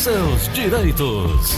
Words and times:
seus 0.00 0.48
direitos. 0.54 1.56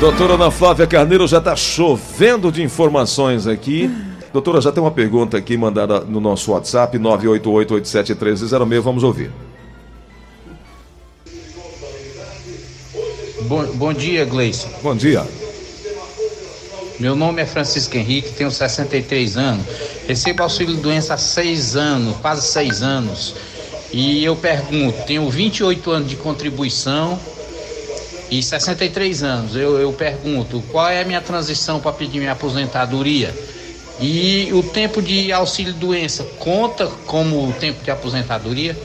Doutora 0.00 0.34
Ana 0.34 0.50
Flávia 0.50 0.88
Carneiro, 0.88 1.28
já 1.28 1.38
está 1.38 1.54
chovendo 1.54 2.50
de 2.50 2.64
informações 2.64 3.46
aqui. 3.46 3.88
Doutora, 4.32 4.60
já 4.60 4.72
tem 4.72 4.82
uma 4.82 4.90
pergunta 4.90 5.36
aqui 5.36 5.56
mandada 5.56 6.00
no 6.00 6.20
nosso 6.20 6.50
WhatsApp, 6.50 6.98
988-871306. 6.98 8.80
Vamos 8.80 9.04
ouvir. 9.04 9.30
Bom, 13.42 13.64
bom 13.74 13.92
dia, 13.92 14.24
Gleison. 14.24 14.68
Bom 14.82 14.96
dia. 14.96 15.24
Meu 16.98 17.16
nome 17.16 17.42
é 17.42 17.46
Francisco 17.46 17.96
Henrique, 17.96 18.32
tenho 18.32 18.50
63 18.50 19.36
anos. 19.36 19.66
Recebo 20.06 20.42
auxílio 20.42 20.76
doença 20.76 21.14
há 21.14 21.18
seis 21.18 21.76
anos, 21.76 22.16
quase 22.18 22.46
seis 22.46 22.82
anos. 22.82 23.34
E 23.92 24.24
eu 24.24 24.36
pergunto, 24.36 25.02
tenho 25.06 25.28
28 25.28 25.90
anos 25.90 26.08
de 26.08 26.16
contribuição 26.16 27.18
e 28.30 28.42
63 28.42 29.22
anos. 29.22 29.56
Eu, 29.56 29.78
eu 29.78 29.92
pergunto, 29.92 30.62
qual 30.70 30.88
é 30.88 31.00
a 31.00 31.04
minha 31.04 31.20
transição 31.20 31.80
para 31.80 31.92
pedir 31.92 32.18
minha 32.18 32.32
aposentadoria? 32.32 33.34
E 34.00 34.50
o 34.52 34.62
tempo 34.62 35.02
de 35.02 35.32
auxílio 35.32 35.72
doença 35.74 36.24
conta 36.38 36.86
como 37.06 37.48
o 37.48 37.52
tempo 37.52 37.84
de 37.84 37.90
aposentadoria? 37.90 38.76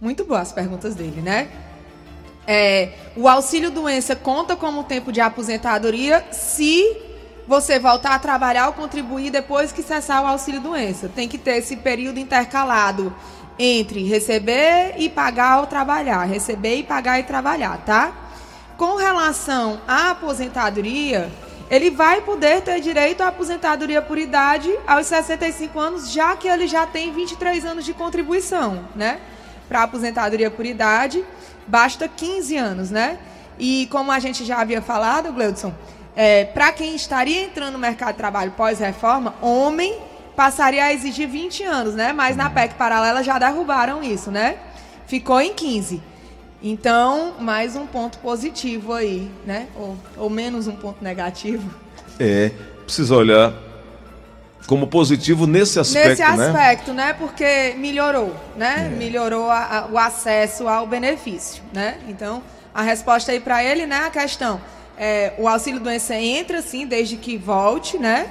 Muito 0.00 0.24
boas 0.24 0.42
as 0.42 0.52
perguntas 0.52 0.94
dele, 0.94 1.20
né? 1.20 1.48
É, 2.52 2.88
o 3.14 3.28
auxílio 3.28 3.70
doença 3.70 4.16
conta 4.16 4.56
como 4.56 4.82
tempo 4.82 5.12
de 5.12 5.20
aposentadoria 5.20 6.24
se 6.32 6.84
você 7.46 7.78
voltar 7.78 8.16
a 8.16 8.18
trabalhar 8.18 8.66
ou 8.66 8.72
contribuir 8.72 9.30
depois 9.30 9.70
que 9.70 9.84
cessar 9.84 10.20
o 10.24 10.26
auxílio 10.26 10.60
doença. 10.60 11.08
Tem 11.08 11.28
que 11.28 11.38
ter 11.38 11.58
esse 11.58 11.76
período 11.76 12.18
intercalado 12.18 13.14
entre 13.56 14.02
receber 14.02 14.96
e 14.98 15.08
pagar 15.08 15.60
ou 15.60 15.66
trabalhar, 15.68 16.24
receber 16.24 16.74
e 16.74 16.82
pagar 16.82 17.20
e 17.20 17.22
trabalhar, 17.22 17.84
tá? 17.86 18.12
Com 18.76 18.96
relação 18.96 19.80
à 19.86 20.10
aposentadoria, 20.10 21.30
ele 21.70 21.88
vai 21.88 22.20
poder 22.20 22.62
ter 22.62 22.80
direito 22.80 23.20
à 23.20 23.28
aposentadoria 23.28 24.02
por 24.02 24.18
idade 24.18 24.76
aos 24.88 25.06
65 25.06 25.78
anos, 25.78 26.10
já 26.10 26.34
que 26.34 26.48
ele 26.48 26.66
já 26.66 26.84
tem 26.84 27.12
23 27.12 27.64
anos 27.64 27.84
de 27.84 27.94
contribuição, 27.94 28.88
né? 28.96 29.20
Para 29.68 29.84
aposentadoria 29.84 30.50
por 30.50 30.66
idade, 30.66 31.24
basta 31.70 32.08
15 32.08 32.56
anos, 32.56 32.90
né? 32.90 33.18
E 33.58 33.86
como 33.90 34.10
a 34.10 34.18
gente 34.18 34.44
já 34.44 34.60
havia 34.60 34.82
falado, 34.82 35.32
Gleudson, 35.32 35.72
é, 36.16 36.44
para 36.44 36.72
quem 36.72 36.96
estaria 36.96 37.42
entrando 37.42 37.74
no 37.74 37.78
mercado 37.78 38.12
de 38.12 38.18
trabalho 38.18 38.50
pós-reforma, 38.52 39.34
homem 39.40 39.96
passaria 40.34 40.84
a 40.84 40.92
exigir 40.92 41.28
20 41.28 41.62
anos, 41.62 41.94
né? 41.94 42.12
Mas 42.12 42.36
na 42.36 42.50
PEC 42.50 42.74
paralela 42.74 43.22
já 43.22 43.38
derrubaram 43.38 44.02
isso, 44.02 44.30
né? 44.30 44.58
Ficou 45.06 45.40
em 45.40 45.54
15. 45.54 46.02
Então, 46.62 47.34
mais 47.38 47.76
um 47.76 47.86
ponto 47.86 48.18
positivo 48.18 48.92
aí, 48.92 49.30
né? 49.46 49.68
Ou, 49.76 49.96
ou 50.16 50.30
menos 50.30 50.66
um 50.66 50.76
ponto 50.76 51.02
negativo. 51.02 51.70
É, 52.18 52.50
precisa 52.84 53.14
olhar 53.14 53.69
como 54.66 54.86
positivo 54.86 55.46
nesse 55.46 55.80
aspecto, 55.80 56.08
Nesse 56.08 56.22
aspecto, 56.22 56.92
né? 56.92 57.06
né? 57.06 57.12
Porque 57.12 57.74
melhorou, 57.78 58.34
né? 58.56 58.90
É. 58.92 58.96
Melhorou 58.96 59.50
a, 59.50 59.78
a, 59.78 59.86
o 59.86 59.98
acesso 59.98 60.68
ao 60.68 60.86
benefício, 60.86 61.62
né? 61.72 61.98
Então, 62.08 62.42
a 62.72 62.82
resposta 62.82 63.32
aí 63.32 63.40
para 63.40 63.64
ele, 63.64 63.86
né? 63.86 64.04
A 64.06 64.10
questão, 64.10 64.60
é, 64.96 65.32
o 65.38 65.48
auxílio 65.48 65.80
doença 65.80 66.14
entra, 66.14 66.62
sim, 66.62 66.86
desde 66.86 67.16
que 67.16 67.36
volte, 67.36 67.98
né? 67.98 68.30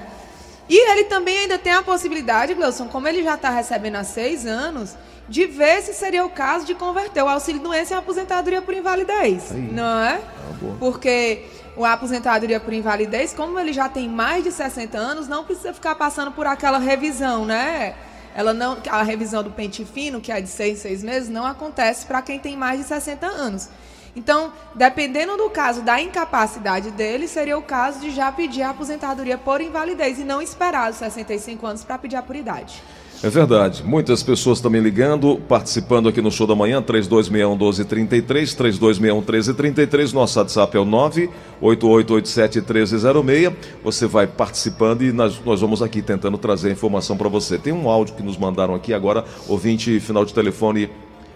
E 0.69 0.91
ele 0.91 1.05
também 1.05 1.39
ainda 1.39 1.57
tem 1.57 1.73
a 1.73 1.81
possibilidade, 1.81 2.53
Gleuson, 2.53 2.87
como 2.87 3.07
ele 3.07 3.23
já 3.23 3.33
está 3.33 3.49
recebendo 3.49 3.95
há 3.95 4.03
seis 4.03 4.45
anos, 4.45 4.95
de 5.27 5.45
ver 5.45 5.81
se 5.81 5.93
seria 5.93 6.25
o 6.25 6.29
caso 6.29 6.65
de 6.65 6.75
converter 6.75 7.23
o 7.23 7.27
auxílio 7.27 7.61
doença 7.61 7.95
em 7.95 7.97
aposentadoria 7.97 8.61
por 8.61 8.73
invalidez. 8.73 9.51
Aí. 9.51 9.61
Não 9.61 9.99
é? 9.99 10.19
Ah, 10.19 10.73
Porque 10.79 11.43
o 11.79 11.85
aposentadoria 11.85 12.59
por 12.59 12.73
invalidez, 12.73 13.31
como 13.31 13.57
ele 13.57 13.71
já 13.71 13.87
tem 13.87 14.09
mais 14.09 14.43
de 14.43 14.51
60 14.51 14.97
anos, 14.97 15.29
não 15.29 15.45
precisa 15.45 15.73
ficar 15.73 15.95
passando 15.95 16.29
por 16.29 16.45
aquela 16.45 16.77
revisão, 16.77 17.45
né? 17.45 17.95
Ela 18.35 18.53
não, 18.53 18.77
a 18.89 19.01
revisão 19.01 19.41
do 19.41 19.49
pente 19.49 19.85
fino, 19.85 20.19
que 20.19 20.29
é 20.29 20.41
de 20.41 20.49
seis 20.49 21.01
meses, 21.01 21.29
não 21.29 21.45
acontece 21.45 22.05
para 22.05 22.21
quem 22.21 22.37
tem 22.37 22.57
mais 22.57 22.81
de 22.81 22.85
60 22.85 23.25
anos. 23.25 23.69
Então, 24.13 24.51
dependendo 24.75 25.37
do 25.37 25.49
caso 25.49 25.81
da 25.81 26.01
incapacidade 26.01 26.91
dele, 26.91 27.29
seria 27.29 27.57
o 27.57 27.61
caso 27.61 28.01
de 28.01 28.11
já 28.11 28.29
pedir 28.29 28.63
a 28.63 28.71
aposentadoria 28.71 29.37
por 29.37 29.61
invalidez 29.61 30.19
e 30.19 30.25
não 30.25 30.41
esperar 30.41 30.91
os 30.91 30.97
65 30.97 31.65
anos 31.65 31.85
para 31.85 31.97
pedir 31.97 32.17
a 32.17 32.21
por 32.21 32.35
idade. 32.35 32.83
É 33.21 33.29
verdade. 33.29 33.83
Muitas 33.83 34.23
pessoas 34.23 34.61
também 34.61 34.81
ligando, 34.81 35.37
participando 35.47 36.07
aqui 36.07 36.21
no 36.21 36.31
show 36.31 36.47
da 36.47 36.55
manhã, 36.55 36.81
3261-1233, 36.81 38.55
3261-1333. 38.55 40.13
Nosso 40.13 40.39
WhatsApp 40.39 40.77
é 40.77 40.79
o 40.79 40.85
98887-1306. 40.85 43.53
Você 43.83 44.07
vai 44.07 44.25
participando 44.25 45.01
e 45.01 45.11
nós, 45.11 45.37
nós 45.43 45.59
vamos 45.59 45.81
aqui 45.81 46.01
tentando 46.01 46.37
trazer 46.37 46.69
a 46.69 46.71
informação 46.71 47.17
para 47.17 47.27
você. 47.27 47.57
Tem 47.57 47.73
um 47.73 47.89
áudio 47.89 48.15
que 48.15 48.23
nos 48.23 48.37
mandaram 48.37 48.73
aqui 48.73 48.93
agora, 48.93 49.25
ouvinte, 49.47 49.99
final 49.99 50.23
de 50.23 50.33
telefone 50.33 50.89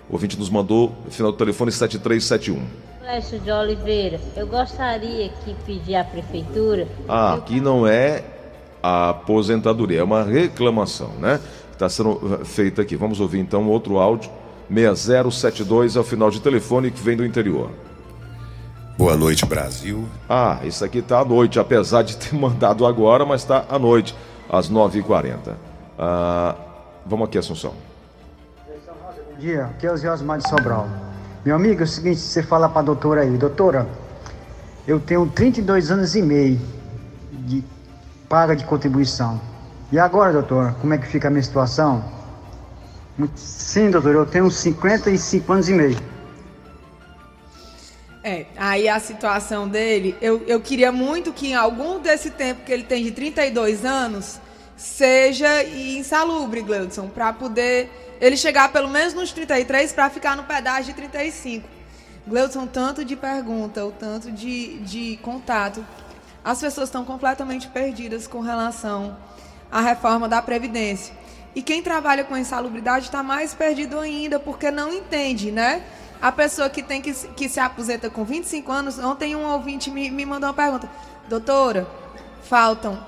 o 0.09 0.13
ouvinte 0.13 0.37
nos 0.37 0.49
mandou, 0.49 0.91
final 1.09 1.31
do 1.31 1.37
telefone 1.37 1.71
7371. 1.71 2.61
Flecha 2.99 3.39
de 3.39 3.51
Oliveira, 3.51 4.19
eu 4.35 4.47
gostaria 4.47 5.29
que 5.43 5.53
pedir 5.65 5.95
à 5.95 6.03
prefeitura. 6.03 6.87
Ah, 7.07 7.33
aqui 7.33 7.59
não 7.59 7.87
é 7.87 8.23
a 8.81 9.09
aposentadoria, 9.09 10.01
é 10.01 10.03
uma 10.03 10.23
reclamação, 10.23 11.09
né? 11.19 11.39
Está 11.85 11.89
sendo 11.89 12.39
eh, 12.41 12.45
feita 12.45 12.81
aqui. 12.81 12.95
Vamos 12.95 13.19
ouvir 13.19 13.39
então 13.39 13.67
outro 13.67 13.97
áudio. 13.97 14.31
6072 14.69 15.95
é 15.95 15.99
o 15.99 16.03
final 16.03 16.31
de 16.31 16.39
telefone 16.39 16.89
que 16.89 17.01
vem 17.01 17.17
do 17.17 17.25
interior. 17.25 17.69
Boa 18.97 19.17
noite, 19.17 19.45
Brasil. 19.45 20.07
Ah, 20.29 20.59
isso 20.63 20.85
aqui 20.85 20.99
está 20.99 21.19
à 21.19 21.25
noite, 21.25 21.59
apesar 21.59 22.03
de 22.03 22.15
ter 22.15 22.33
mandado 22.37 22.85
agora, 22.85 23.25
mas 23.25 23.41
está 23.41 23.65
à 23.69 23.77
noite, 23.77 24.15
às 24.49 24.71
9h40. 24.71 25.55
Ah, 25.99 26.55
vamos 27.05 27.27
aqui, 27.27 27.37
Assunção 27.37 27.73
dia, 29.43 29.65
aqui 29.65 29.85
é 29.85 29.91
o 29.91 29.97
Zé 29.97 30.09
Osmar 30.09 30.37
de 30.37 30.47
Sobral. 30.47 30.87
Meu 31.43 31.57
amigo, 31.57 31.81
é 31.81 31.83
o 31.83 31.87
seguinte, 31.87 32.19
você 32.19 32.41
fala 32.41 32.69
para 32.69 32.79
a 32.79 32.83
doutora 32.83 33.21
aí, 33.21 33.37
doutora, 33.37 33.85
eu 34.87 35.01
tenho 35.01 35.27
32 35.27 35.91
anos 35.91 36.15
e 36.15 36.21
meio 36.21 36.61
de 37.29 37.61
paga 38.29 38.55
de 38.55 38.63
contribuição. 38.63 39.41
E 39.93 39.99
agora, 39.99 40.33
doutor, 40.33 40.73
como 40.81 40.91
é 40.95 40.97
que 40.97 41.05
fica 41.05 41.27
a 41.27 41.29
minha 41.29 41.43
situação? 41.43 42.03
Sim, 43.35 43.91
doutor, 43.91 44.15
eu 44.15 44.25
tenho 44.25 44.49
55 44.49 45.53
anos 45.53 45.69
e 45.69 45.73
meio. 45.73 45.99
É, 48.23 48.47
aí 48.57 48.89
a 48.89 48.99
situação 48.99 49.67
dele, 49.67 50.17
eu, 50.19 50.43
eu 50.47 50.59
queria 50.59 50.91
muito 50.91 51.31
que 51.31 51.49
em 51.49 51.53
algum 51.53 51.99
desse 51.99 52.31
tempo 52.31 52.63
que 52.65 52.71
ele 52.71 52.81
tem 52.81 53.03
de 53.03 53.11
32 53.11 53.85
anos, 53.85 54.39
seja 54.75 55.63
insalubre, 55.63 56.63
Gleudson, 56.63 57.07
para 57.07 57.31
poder 57.31 58.17
ele 58.19 58.35
chegar 58.35 58.73
pelo 58.73 58.89
menos 58.89 59.13
nos 59.13 59.31
33 59.31 59.93
para 59.93 60.09
ficar 60.09 60.35
no 60.35 60.45
pedágio 60.45 60.85
de 60.85 60.93
35. 60.93 61.69
Gleudson, 62.25 62.65
tanto 62.65 63.05
de 63.05 63.15
pergunta, 63.15 63.85
o 63.85 63.91
tanto 63.91 64.31
de, 64.31 64.79
de 64.79 65.17
contato. 65.17 65.85
As 66.43 66.59
pessoas 66.59 66.89
estão 66.89 67.05
completamente 67.05 67.67
perdidas 67.67 68.25
com 68.25 68.39
relação 68.39 69.15
à 69.73 69.81
reforma 69.81 70.29
da 70.29 70.39
Previdência. 70.39 71.15
E 71.55 71.61
quem 71.61 71.81
trabalha 71.81 72.23
com 72.23 72.37
insalubridade 72.37 73.05
está 73.05 73.23
mais 73.23 73.55
perdido 73.55 73.99
ainda, 73.99 74.39
porque 74.39 74.69
não 74.69 74.93
entende, 74.93 75.51
né? 75.51 75.83
A 76.21 76.31
pessoa 76.31 76.69
que 76.69 76.83
tem 76.83 77.01
que, 77.01 77.11
que 77.11 77.49
se 77.49 77.59
aposenta 77.59 78.09
com 78.09 78.23
25 78.23 78.71
anos, 78.71 78.99
ontem 78.99 79.35
um 79.35 79.45
ouvinte 79.45 79.89
me, 79.89 80.09
me 80.11 80.25
mandou 80.25 80.47
uma 80.49 80.53
pergunta. 80.53 80.89
Doutora, 81.27 81.87
faltam 82.43 83.03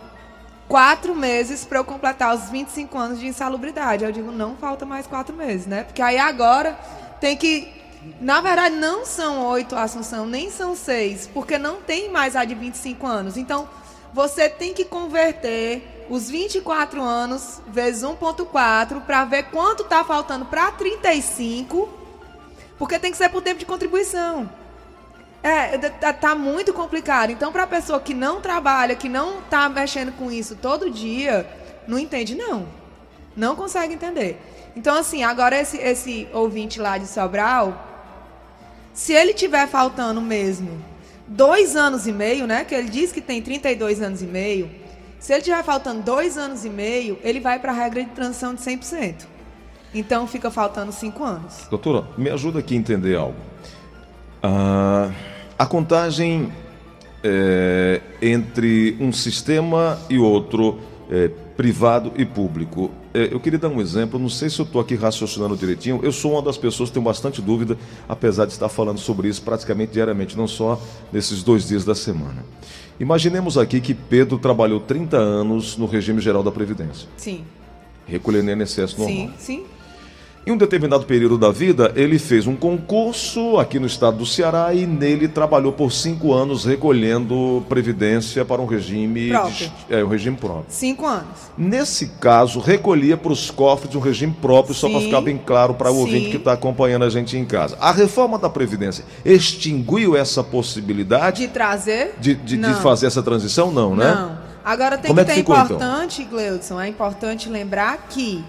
quatro 0.68 1.16
meses 1.16 1.64
para 1.64 1.78
eu 1.78 1.86
completar 1.86 2.36
os 2.36 2.50
25 2.50 2.98
anos 2.98 3.20
de 3.20 3.28
insalubridade. 3.28 4.04
Eu 4.04 4.12
digo, 4.12 4.32
não 4.32 4.56
falta 4.56 4.86
mais 4.86 5.06
quatro 5.06 5.36
meses, 5.36 5.68
né? 5.68 5.84
Porque 5.84 6.02
aí 6.02 6.18
agora 6.18 6.78
tem 7.22 7.38
que. 7.38 7.72
Na 8.20 8.42
verdade, 8.42 8.76
não 8.76 9.04
são 9.04 9.48
oito 9.48 9.76
Assunção, 9.76 10.28
nem 10.28 10.52
são 10.52 10.76
seis, 10.76 11.28
porque 11.34 11.58
não 11.58 11.78
tem 11.82 12.12
mais 12.12 12.36
a 12.36 12.44
de 12.44 12.54
25 12.54 13.08
anos. 13.08 13.38
Então, 13.38 13.68
você 14.14 14.48
tem 14.48 14.74
que 14.74 14.86
converter 14.86 15.95
os 16.10 16.30
24 16.30 17.02
anos 17.02 17.62
vezes 17.68 18.04
1,4 18.04 19.02
para 19.02 19.26
ver 19.26 19.44
quanto 19.46 19.84
está 19.84 20.04
faltando 20.04 20.46
para 20.46 20.72
35, 20.72 21.90
porque 22.78 23.00
tem 23.00 23.12
que 23.12 23.18
ser 23.18 23.30
por 23.30 23.42
tempo 23.42 23.60
de 23.60 23.66
contribuição. 23.66 24.50
É, 25.42 25.78
tá, 25.78 26.12
tá 26.12 26.36
muito 26.36 26.74
complicado. 26.74 27.30
Então, 27.30 27.52
para 27.52 27.64
a 27.64 27.68
pessoa 27.68 28.00
que 28.00 28.14
não 28.14 28.42
trabalha, 28.42 28.96
que 28.96 29.08
não 29.08 29.42
tá 29.44 29.70
mexendo 29.70 30.12
com 30.14 30.32
isso 30.32 30.56
todo 30.56 30.90
dia, 30.90 31.48
não 31.88 32.00
entende, 32.00 32.34
não. 32.34 32.68
Não 33.36 33.56
consegue 33.56 33.94
entender. 33.94 34.42
Então, 34.76 34.98
assim, 34.98 35.24
agora 35.24 35.60
esse, 35.60 35.78
esse 35.78 36.28
ouvinte 36.34 36.80
lá 36.80 36.98
de 36.98 37.06
Sobral, 37.06 38.10
se 38.94 39.14
ele 39.14 39.34
tiver 39.34 39.68
faltando 39.68 40.20
mesmo 40.20 40.84
dois 41.28 41.76
anos 41.76 42.08
e 42.08 42.12
meio, 42.12 42.48
né? 42.48 42.64
Que 42.66 42.76
ele 42.76 42.90
diz 42.90 43.12
que 43.12 43.22
tem 43.22 43.42
32 43.42 44.02
anos 44.02 44.22
e 44.22 44.26
meio. 44.26 44.85
Se 45.20 45.34
ele 45.34 45.42
tiver 45.42 45.64
faltando 45.64 46.04
dois 46.04 46.38
anos 46.38 46.66
e 46.66 46.70
meio, 46.70 47.18
ele 47.24 47.40
vai 47.40 47.60
para 47.60 47.72
a 47.72 47.76
regra 47.76 48.04
de 48.04 48.12
transição 48.12 48.54
de 48.54 48.62
100%. 48.62 49.26
Então 49.94 50.28
fica 50.28 50.52
faltando 50.52 50.92
cinco 50.92 51.24
anos. 51.24 51.68
Doutora, 51.70 52.06
me 52.18 52.30
ajuda 52.30 52.60
aqui 52.60 52.76
a 52.76 52.78
entender 52.78 53.16
algo. 53.16 53.38
Ah, 54.44 55.10
a 55.58 55.66
contagem 55.66 56.52
é, 57.24 58.02
entre 58.22 58.98
um 59.00 59.12
sistema 59.12 59.98
e 60.10 60.20
outro, 60.20 60.80
é, 61.10 61.30
privado 61.56 62.12
e 62.16 62.26
público. 62.26 62.92
É, 63.14 63.30
eu 63.32 63.40
queria 63.40 63.60
dar 63.60 63.70
um 63.70 63.80
exemplo, 63.80 64.20
não 64.20 64.30
sei 64.30 64.50
se 64.50 64.60
eu 64.60 64.66
estou 64.66 64.82
aqui 64.82 64.96
raciocinando 64.96 65.56
direitinho. 65.56 66.00
Eu 66.04 66.12
sou 66.12 66.34
uma 66.34 66.42
das 66.42 66.58
pessoas 66.58 66.90
que 66.90 66.96
tem 66.96 67.04
bastante 67.04 67.42
dúvida, 67.42 67.78
apesar 68.08 68.46
de 68.46 68.54
estar 68.54 68.70
falando 68.70 69.00
sobre 69.00 69.28
isso 69.28 69.42
praticamente 69.42 69.94
diariamente, 69.94 70.38
não 70.38 70.48
só 70.48 70.82
nesses 71.12 71.44
dois 71.44 71.68
dias 71.68 71.86
da 71.86 71.96
semana. 71.96 72.46
Imaginemos 73.00 73.58
aqui 73.58 73.82
que 73.82 73.94
Pedro 73.94 74.38
trabalhou 74.38 74.80
30 74.80 75.18
anos 75.18 75.78
no 75.78 75.86
regime 75.86 76.22
geral 76.22 76.42
da 76.42 76.52
Previdência, 76.52 77.08
Sim. 77.18 77.44
recolhendo 78.06 78.52
INSS 78.52 78.98
normal. 78.98 79.08
Sim, 79.08 79.34
sim. 79.38 79.66
Em 80.48 80.52
um 80.52 80.58
determinado 80.58 81.06
período 81.06 81.40
da 81.40 81.52
vida, 81.52 81.92
ele 81.96 82.20
fez 82.20 82.46
um 82.46 82.56
concurso 82.56 83.58
aqui 83.58 83.80
no 83.80 83.88
estado 83.88 84.18
do 84.18 84.28
Ceará 84.28 84.72
e 84.76 84.86
nele 84.86 85.28
trabalhou 85.28 85.74
por 85.74 85.92
cinco 85.92 86.32
anos 86.34 86.66
recolhendo 86.66 87.66
previdência 87.68 88.46
para 88.46 88.62
um 88.62 88.68
regime 88.68 89.30
Próprio. 89.30 89.56
de- 89.56 89.72
é, 89.90 90.04
um 90.04 90.08
regime 90.08 90.38
próprio. 90.38 90.66
Cinco 90.70 91.04
anos. 91.08 91.26
Nesse 91.58 92.10
caso, 92.22 92.60
recolhia 92.60 93.18
para 93.18 93.32
os 93.32 93.50
cofres 93.50 93.90
de 93.90 93.98
um 93.98 94.02
regime 94.02 94.34
próprio, 94.40 94.76
só 94.76 94.88
para 94.88 95.00
ficar 95.00 95.22
bem 95.22 95.36
claro 95.44 95.74
para 95.74 95.90
o 95.90 95.96
Sim. 95.96 96.00
ouvinte 96.02 96.30
que 96.30 96.38
está 96.38 96.54
acompanhando 96.54 97.06
a 97.06 97.10
gente 97.10 97.36
em 97.36 97.44
casa. 97.44 97.76
A 97.82 97.92
reforma 97.92 98.38
da 98.38 98.48
Previdência 98.50 99.04
extinguiu 99.26 100.16
essa 100.16 100.44
possibilidade 100.44 101.42
De 101.42 101.48
trazer? 101.48 102.14
de, 102.22 102.36
de- 102.36 102.58
de 102.58 102.74
fazer 102.76 103.08
essa 103.08 103.24
transição? 103.24 103.72
Não, 103.72 103.96
né? 103.96 104.14
Não. 104.14 104.38
Agora 104.64 104.98
tem 104.98 105.08
Como 105.10 105.20
é 105.20 105.24
que 105.24 105.30
que 105.30 105.36
ter 105.38 105.40
ficou, 105.42 105.56
então? 105.56 105.66
importante, 105.78 106.24
Gleudson, 106.24 106.80
é 106.80 106.88
importante 106.88 107.50
lembrar 107.50 108.08
que 108.10 108.44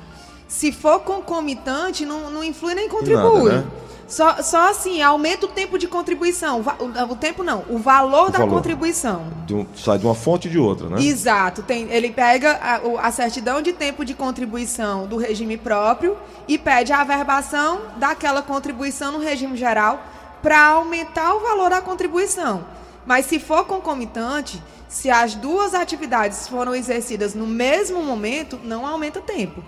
se 0.49 0.71
for 0.73 1.01
concomitante, 1.01 2.05
não, 2.07 2.31
não 2.31 2.43
influi 2.45 2.75
nem 2.75 2.89
contribui. 2.89 3.51
né? 3.53 3.65
Só, 4.09 4.41
só 4.41 4.71
assim, 4.71 5.03
aumenta 5.03 5.47
o 5.47 5.49
tempo 5.49 5.77
de 5.77 5.89
contribuição. 5.89 6.61
O, 6.61 7.13
o- 7.13 7.17
tempo 7.17 7.43
não, 7.43 7.65
o 7.69 7.77
valor 7.77 8.29
O 8.29 8.31
da 8.31 8.39
valor. 8.39 8.55
contribuição. 8.55 9.25
De 9.45 9.53
um- 9.53 9.67
sai 9.75 9.99
de 9.99 10.07
uma 10.07 10.15
fonte 10.15 10.47
e 10.47 10.51
de 10.53 10.59
outra, 10.59 10.89
né? 10.89 11.03
Exato. 11.03 11.61
Tem, 11.65 11.91
ele 11.91 12.11
pega 12.11 12.53
a, 12.53 13.07
a 13.09 13.11
certidão 13.11 13.61
de 13.61 13.73
tempo 13.73 14.05
de 14.05 14.15
contribuição 14.15 15.09
do 15.09 15.17
regime 15.17 15.57
próprio 15.57 16.17
e 16.47 16.57
pede 16.57 16.93
a 16.93 17.01
averbação 17.01 17.81
daquela 17.97 18.43
contribuição 18.43 19.11
no 19.11 19.19
regime 19.19 19.57
geral 19.57 20.01
para 20.41 20.65
aumentar 20.69 21.35
o 21.35 21.41
valor 21.41 21.71
da 21.71 21.81
contribuição. 21.83 22.65
Mas 23.05 23.27
se 23.27 23.41
for 23.41 23.65
concomitante, 23.65 24.63
se 24.89 25.11
as 25.11 25.35
duas 25.35 25.75
atividades 25.75 26.47
foram 26.47 26.77
exercidas 26.77 27.35
no 27.35 27.47
mesmo 27.47 28.01
momento, 28.05 28.57
não 28.63 28.87
aumenta 28.87 29.19
o 29.19 29.23
tempo. 29.23 29.65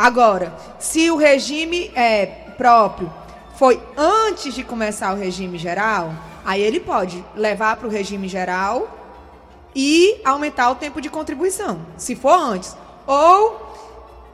Agora, 0.00 0.56
se 0.78 1.10
o 1.10 1.16
regime 1.16 1.90
é 1.94 2.24
próprio 2.56 3.12
foi 3.56 3.78
antes 3.98 4.54
de 4.54 4.64
começar 4.64 5.12
o 5.12 5.18
regime 5.18 5.58
geral, 5.58 6.14
aí 6.42 6.62
ele 6.62 6.80
pode 6.80 7.22
levar 7.36 7.76
para 7.76 7.86
o 7.86 7.90
regime 7.90 8.26
geral 8.26 8.88
e 9.74 10.18
aumentar 10.24 10.70
o 10.70 10.76
tempo 10.76 11.02
de 11.02 11.10
contribuição, 11.10 11.82
se 11.98 12.16
for 12.16 12.32
antes. 12.32 12.74
Ou 13.06 13.60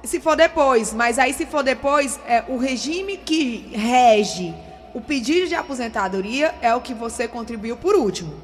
se 0.05 0.21
for 0.21 0.37
depois, 0.37 0.95
mas 0.95 1.19
aí 1.19 1.35
se 1.35 1.45
for 1.45 1.65
depois, 1.65 2.21
é 2.29 2.45
o 2.47 2.59
regime 2.59 3.17
que 3.17 3.69
rege 3.75 4.55
o 4.95 5.01
pedido 5.01 5.49
de 5.49 5.57
aposentadoria 5.57 6.55
é 6.63 6.73
o 6.77 6.81
que 6.81 6.95
você 6.95 7.27
contribuiu 7.27 7.77
por 7.77 7.97
último. 7.97 8.35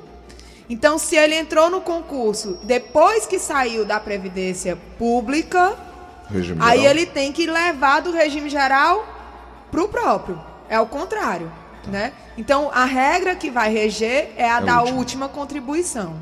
Então, 0.68 0.98
se 0.98 1.14
ele 1.14 1.36
entrou 1.36 1.70
no 1.70 1.82
concurso 1.82 2.58
depois 2.64 3.26
que 3.26 3.38
saiu 3.38 3.84
da 3.84 4.00
previdência 4.00 4.76
pública, 4.98 5.91
Regime 6.32 6.58
aí 6.60 6.80
geral. 6.80 6.90
ele 6.94 7.06
tem 7.06 7.32
que 7.32 7.46
levar 7.46 8.00
do 8.00 8.10
regime 8.12 8.48
geral 8.48 9.06
pro 9.70 9.88
próprio. 9.88 10.40
É 10.68 10.80
o 10.80 10.86
contrário, 10.86 11.50
né? 11.86 12.12
Então, 12.36 12.70
a 12.72 12.84
regra 12.84 13.34
que 13.34 13.50
vai 13.50 13.72
reger 13.72 14.30
é 14.36 14.48
a 14.50 14.58
É 14.58 14.62
o 14.62 14.66
da 14.66 14.80
último. 14.80 14.98
última 14.98 15.28
contribuição. 15.28 16.14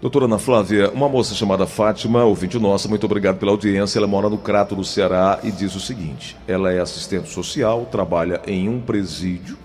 Doutora 0.00 0.24
Ana 0.24 0.38
Flávia, 0.38 0.90
uma 0.90 1.08
moça 1.08 1.32
chamada 1.32 1.64
Fátima, 1.64 2.24
ouvinte 2.24 2.58
nossa, 2.58 2.88
muito 2.88 3.04
obrigado 3.06 3.38
pela 3.38 3.52
audiência. 3.52 4.00
Ela 4.00 4.08
mora 4.08 4.28
no 4.28 4.36
Crato 4.36 4.74
do 4.74 4.82
Ceará 4.84 5.38
e 5.44 5.52
diz 5.52 5.76
o 5.76 5.80
seguinte: 5.80 6.36
ela 6.48 6.72
é 6.72 6.80
assistente 6.80 7.28
social, 7.28 7.86
trabalha 7.90 8.40
em 8.44 8.68
um 8.68 8.80
presídio 8.80 9.56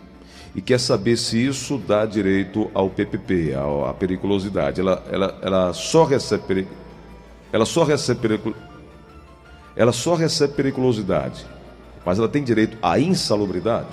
e 0.56 0.62
quer 0.62 0.80
saber 0.80 1.18
se 1.18 1.44
isso 1.44 1.80
dá 1.80 2.06
direito 2.06 2.70
ao 2.74 2.88
PPP, 2.88 3.56
à 3.90 3.94
periculosidade. 3.96 4.80
Ela, 4.80 5.04
ela, 5.12 5.38
ela 5.42 5.74
só 5.74 6.04
recebe 6.04 6.68
ela 7.52 7.66
só 7.66 7.84
recebe 7.84 8.40
ela 9.78 9.92
só 9.94 10.16
recebe 10.16 10.54
periculosidade, 10.54 11.46
mas 12.06 12.18
ela 12.20 12.28
tem 12.28 12.44
direito 12.44 12.78
à 12.82 13.00
insalubridade. 13.00 13.88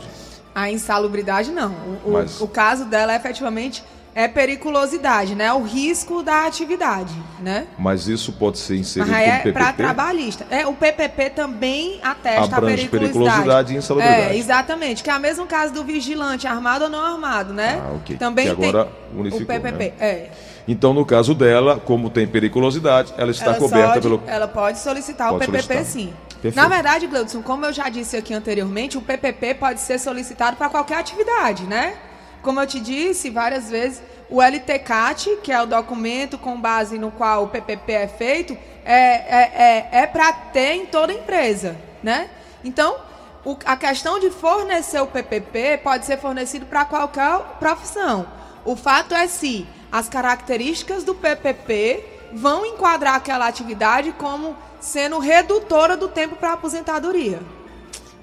A 0.55 0.71
insalubridade, 0.71 1.51
não. 1.51 1.73
O, 2.05 2.09
o- 2.09 2.13
Mas- 2.13 2.41
o 2.41 2.47
caso 2.49 2.85
dela, 2.87 3.15
efetivamente, 3.15 3.83
é 4.15 4.29
periculosidade, 4.29 5.35
né? 5.35 5.53
O 5.53 5.63
risco 5.63 6.23
da 6.23 6.47
atividade, 6.47 7.13
né? 7.41 7.67
Mas 7.77 8.07
isso 8.07 8.33
pode 8.33 8.59
ser 8.59 8.75
Mas 8.75 8.81
inserido 8.83 9.11
como 9.11 9.21
é 9.21 9.53
para 9.53 9.73
trabalhista. 9.73 10.47
É, 10.49 10.65
o 10.65 10.73
PPP 10.73 11.31
também 11.31 11.99
atesta 12.01 12.57
Abrange 12.57 12.87
a 12.87 12.89
periculosidade. 12.89 12.91
periculosidade 12.91 13.75
e 13.75 13.77
insalubridade. 13.77 14.23
É, 14.33 14.37
exatamente. 14.37 15.03
Que 15.03 15.11
é 15.11 15.17
o 15.17 15.21
mesmo 15.21 15.45
caso 15.47 15.75
do 15.75 15.83
vigilante, 15.83 16.47
armado 16.47 16.85
ou 16.85 16.91
não 16.91 17.01
armado, 17.05 17.53
né? 17.53 17.83
Ah, 17.85 17.93
ok. 17.97 18.17
Também 18.17 18.49
Que 18.49 18.55
tem 18.55 18.69
agora 18.69 18.89
o 19.13 19.19
unificou, 19.21 19.47
PPP. 19.47 19.79
né? 19.89 19.93
É. 19.99 20.31
Então, 20.67 20.95
no 20.95 21.05
caso 21.05 21.35
dela, 21.35 21.79
como 21.79 22.09
tem 22.09 22.27
periculosidade, 22.27 23.13
ela 23.19 23.31
está 23.31 23.47
ela, 23.51 23.59
coberta 23.59 24.01
pelo. 24.01 24.23
ela 24.27 24.49
pode 24.49 24.79
solicitar 24.79 25.29
Pode 25.31 25.45
o 25.45 25.53
PPP 25.53 25.63
solicitar. 25.75 25.85
sim. 25.85 26.13
Perfeito. 26.41 26.57
Na 26.57 26.69
verdade, 26.69 27.07
Gleudson, 27.07 27.43
como 27.43 27.65
eu 27.67 27.73
já 27.73 27.89
disse 27.89 28.17
aqui 28.17 28.33
anteriormente, 28.35 28.97
o 28.99 29.03
PPP 29.03 29.55
pode 29.55 29.81
ser 29.81 29.99
solicitado 29.99 30.57
para 30.57 30.69
qualquer 30.69 30.99
atividade, 30.99 31.65
né? 31.65 31.97
Como 32.43 32.61
eu 32.61 32.67
te 32.67 32.79
disse 32.81 33.31
várias 33.31 33.71
vezes, 33.71 34.03
o 34.29 34.43
LTCAT, 34.43 35.39
que 35.43 35.51
é 35.53 35.63
o 35.63 35.67
documento 35.67 36.37
com 36.39 36.61
base 36.61 36.99
no 36.99 37.11
qual 37.11 37.45
o 37.45 37.49
PPP 37.49 37.93
é 37.93 38.09
feito, 38.09 38.57
é, 38.85 38.95
é, 38.95 39.89
é, 39.93 39.99
é 40.03 40.07
para 40.07 40.33
ter 40.33 40.75
em 40.75 40.87
toda 40.87 41.13
empresa, 41.13 41.77
né? 42.03 42.29
Então, 42.63 42.97
o- 43.45 43.57
a 43.65 43.77
questão 43.77 44.19
de 44.19 44.31
fornecer 44.31 45.01
o 45.01 45.07
PPP 45.07 45.79
pode 45.83 46.05
ser 46.05 46.19
fornecido 46.19 46.67
para 46.67 46.85
qualquer 46.85 47.39
profissão. 47.59 48.27
O 48.67 48.77
fato 48.77 49.15
é 49.15 49.27
se 49.27 49.67
as 49.95 50.09
características 50.09 51.05
do 51.05 51.15
PPP 51.15 52.05
vão 52.33 52.67
enquadrar 52.67 53.15
aquela 53.15 53.47
atividade 53.47 54.11
como 54.11 54.57
sendo 54.81 55.21
redutora 55.21 55.97
do 55.97 56.09
tempo 56.09 56.35
para 56.35 56.55
aposentadoria. 56.55 57.39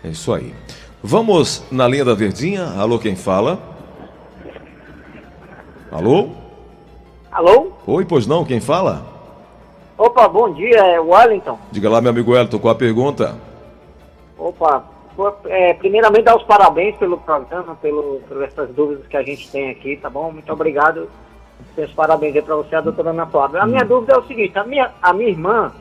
É 0.03 0.09
isso 0.09 0.33
aí. 0.33 0.53
Vamos 1.01 1.63
na 1.71 1.87
linha 1.87 2.03
da 2.03 2.13
Verdinha. 2.13 2.65
Alô, 2.77 2.99
quem 2.99 3.15
fala? 3.15 3.57
Alô? 5.89 6.31
Alô? 7.31 7.71
Oi, 7.87 8.03
pois 8.03 8.27
não, 8.27 8.43
quem 8.43 8.59
fala? 8.59 9.05
Opa, 9.97 10.27
bom 10.27 10.51
dia, 10.53 10.75
é 10.75 10.99
o 10.99 11.11
Wellington. 11.11 11.57
Diga 11.71 11.89
lá, 11.89 12.01
meu 12.01 12.09
amigo 12.09 12.35
Elton, 12.35 12.59
qual 12.59 12.73
a 12.73 12.77
pergunta? 12.77 13.37
Opa, 14.37 14.83
é, 15.45 15.73
primeiramente 15.75 16.23
dar 16.23 16.35
os 16.35 16.43
parabéns 16.43 16.97
pelo 16.97 17.17
programa, 17.17 17.75
pelo, 17.75 18.19
por 18.27 18.43
essas 18.43 18.69
dúvidas 18.71 19.07
que 19.07 19.15
a 19.15 19.23
gente 19.23 19.49
tem 19.49 19.69
aqui, 19.69 19.95
tá 19.95 20.09
bom? 20.09 20.33
Muito 20.33 20.51
obrigado. 20.51 21.07
Meus 21.77 21.91
parabéns 21.93 22.35
aí 22.35 22.41
pra 22.41 22.55
você, 22.55 22.75
a 22.75 22.81
doutora 22.81 23.09
Ana 23.11 23.25
Flávia. 23.27 23.61
A 23.61 23.67
minha 23.67 23.83
dúvida 23.85 24.13
é 24.13 24.17
o 24.17 24.23
seguinte, 24.27 24.57
a 24.57 24.63
minha, 24.63 24.91
a 25.01 25.13
minha 25.13 25.29
irmã, 25.29 25.71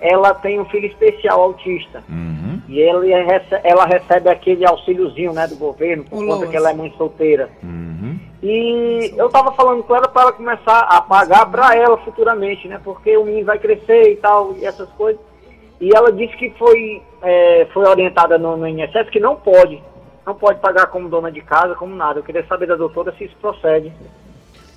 ela 0.00 0.34
tem 0.34 0.60
um 0.60 0.64
filho 0.66 0.86
especial 0.86 1.40
autista. 1.42 2.02
Uhum. 2.08 2.60
E 2.68 2.78
ele 2.80 3.12
rece- 3.24 3.60
ela 3.64 3.84
recebe 3.84 4.28
aquele 4.28 4.66
auxíliozinho, 4.66 5.32
né, 5.32 5.46
do 5.46 5.56
governo, 5.56 6.04
por 6.04 6.22
O 6.22 6.26
conta 6.26 6.46
que 6.46 6.56
ela 6.56 6.70
é 6.70 6.74
mãe 6.74 6.92
solteira. 6.96 7.48
Uhum. 7.62 8.18
E 8.42 9.12
eu 9.16 9.28
tava 9.30 9.52
falando 9.52 9.82
com 9.82 9.96
ela 9.96 10.06
para 10.08 10.22
ela 10.22 10.32
começar 10.32 10.80
a 10.80 11.00
pagar 11.00 11.46
para 11.50 11.74
ela 11.74 11.96
futuramente, 11.98 12.68
né? 12.68 12.80
Porque 12.84 13.16
o 13.16 13.24
menino 13.24 13.46
vai 13.46 13.58
crescer 13.58 14.12
e 14.12 14.16
tal, 14.16 14.54
e 14.56 14.64
essas 14.64 14.88
coisas. 14.90 15.20
E 15.80 15.90
ela 15.94 16.12
disse 16.12 16.36
que 16.36 16.50
foi, 16.50 17.02
é, 17.22 17.66
foi 17.72 17.84
orientada 17.86 18.38
no, 18.38 18.56
no 18.56 18.68
INSS 18.68 19.10
que 19.10 19.18
não 19.18 19.34
pode. 19.36 19.82
Não 20.24 20.34
pode 20.34 20.60
pagar 20.60 20.86
como 20.88 21.08
dona 21.08 21.32
de 21.32 21.40
casa, 21.40 21.74
como 21.74 21.94
nada. 21.96 22.20
Eu 22.20 22.22
queria 22.22 22.44
saber 22.46 22.66
da 22.66 22.76
doutora 22.76 23.12
se 23.16 23.24
isso 23.24 23.36
procede. 23.40 23.92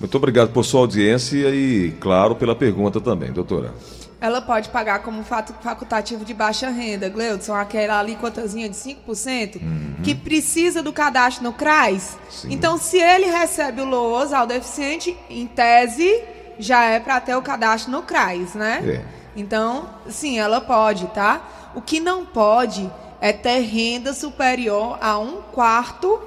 Muito 0.02 0.16
obrigado 0.16 0.50
por 0.50 0.64
sua 0.64 0.80
audiência 0.80 1.48
e, 1.54 1.92
claro, 2.00 2.34
pela 2.34 2.56
pergunta 2.56 3.00
também, 3.00 3.30
doutora. 3.30 3.72
Ela 4.20 4.40
pode 4.40 4.68
pagar 4.68 4.98
como 4.98 5.22
fato 5.22 5.54
facultativo 5.62 6.24
de 6.24 6.34
baixa 6.34 6.68
renda, 6.70 7.08
Gleudson, 7.08 7.54
aquela 7.54 8.00
alíquotazinha 8.00 8.68
de 8.68 8.74
5%, 8.74 9.60
que 10.02 10.12
precisa 10.12 10.82
do 10.82 10.92
cadastro 10.92 11.44
no 11.44 11.52
CRAS. 11.52 12.18
Sim. 12.28 12.48
Então, 12.50 12.76
se 12.78 12.98
ele 12.98 13.26
recebe 13.26 13.80
o 13.80 13.84
LOAS 13.84 14.32
ao 14.32 14.44
deficiente, 14.44 15.16
em 15.30 15.46
tese, 15.46 16.20
já 16.58 16.84
é 16.84 16.98
para 16.98 17.20
ter 17.20 17.36
o 17.36 17.42
cadastro 17.42 17.92
no 17.92 18.02
CRAS, 18.02 18.54
né? 18.54 18.82
É. 18.84 19.04
Então, 19.36 19.88
sim, 20.08 20.36
ela 20.36 20.60
pode, 20.60 21.06
tá? 21.08 21.70
O 21.76 21.80
que 21.80 22.00
não 22.00 22.26
pode 22.26 22.90
é 23.20 23.32
ter 23.32 23.60
renda 23.60 24.12
superior 24.12 24.98
a 25.00 25.16
um 25.16 25.42
quarto 25.52 26.20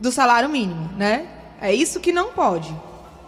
do 0.00 0.10
salário 0.10 0.48
mínimo, 0.48 0.90
né? 0.96 1.28
É 1.60 1.74
isso 1.74 2.00
que 2.00 2.12
não 2.12 2.32
pode. 2.32 2.72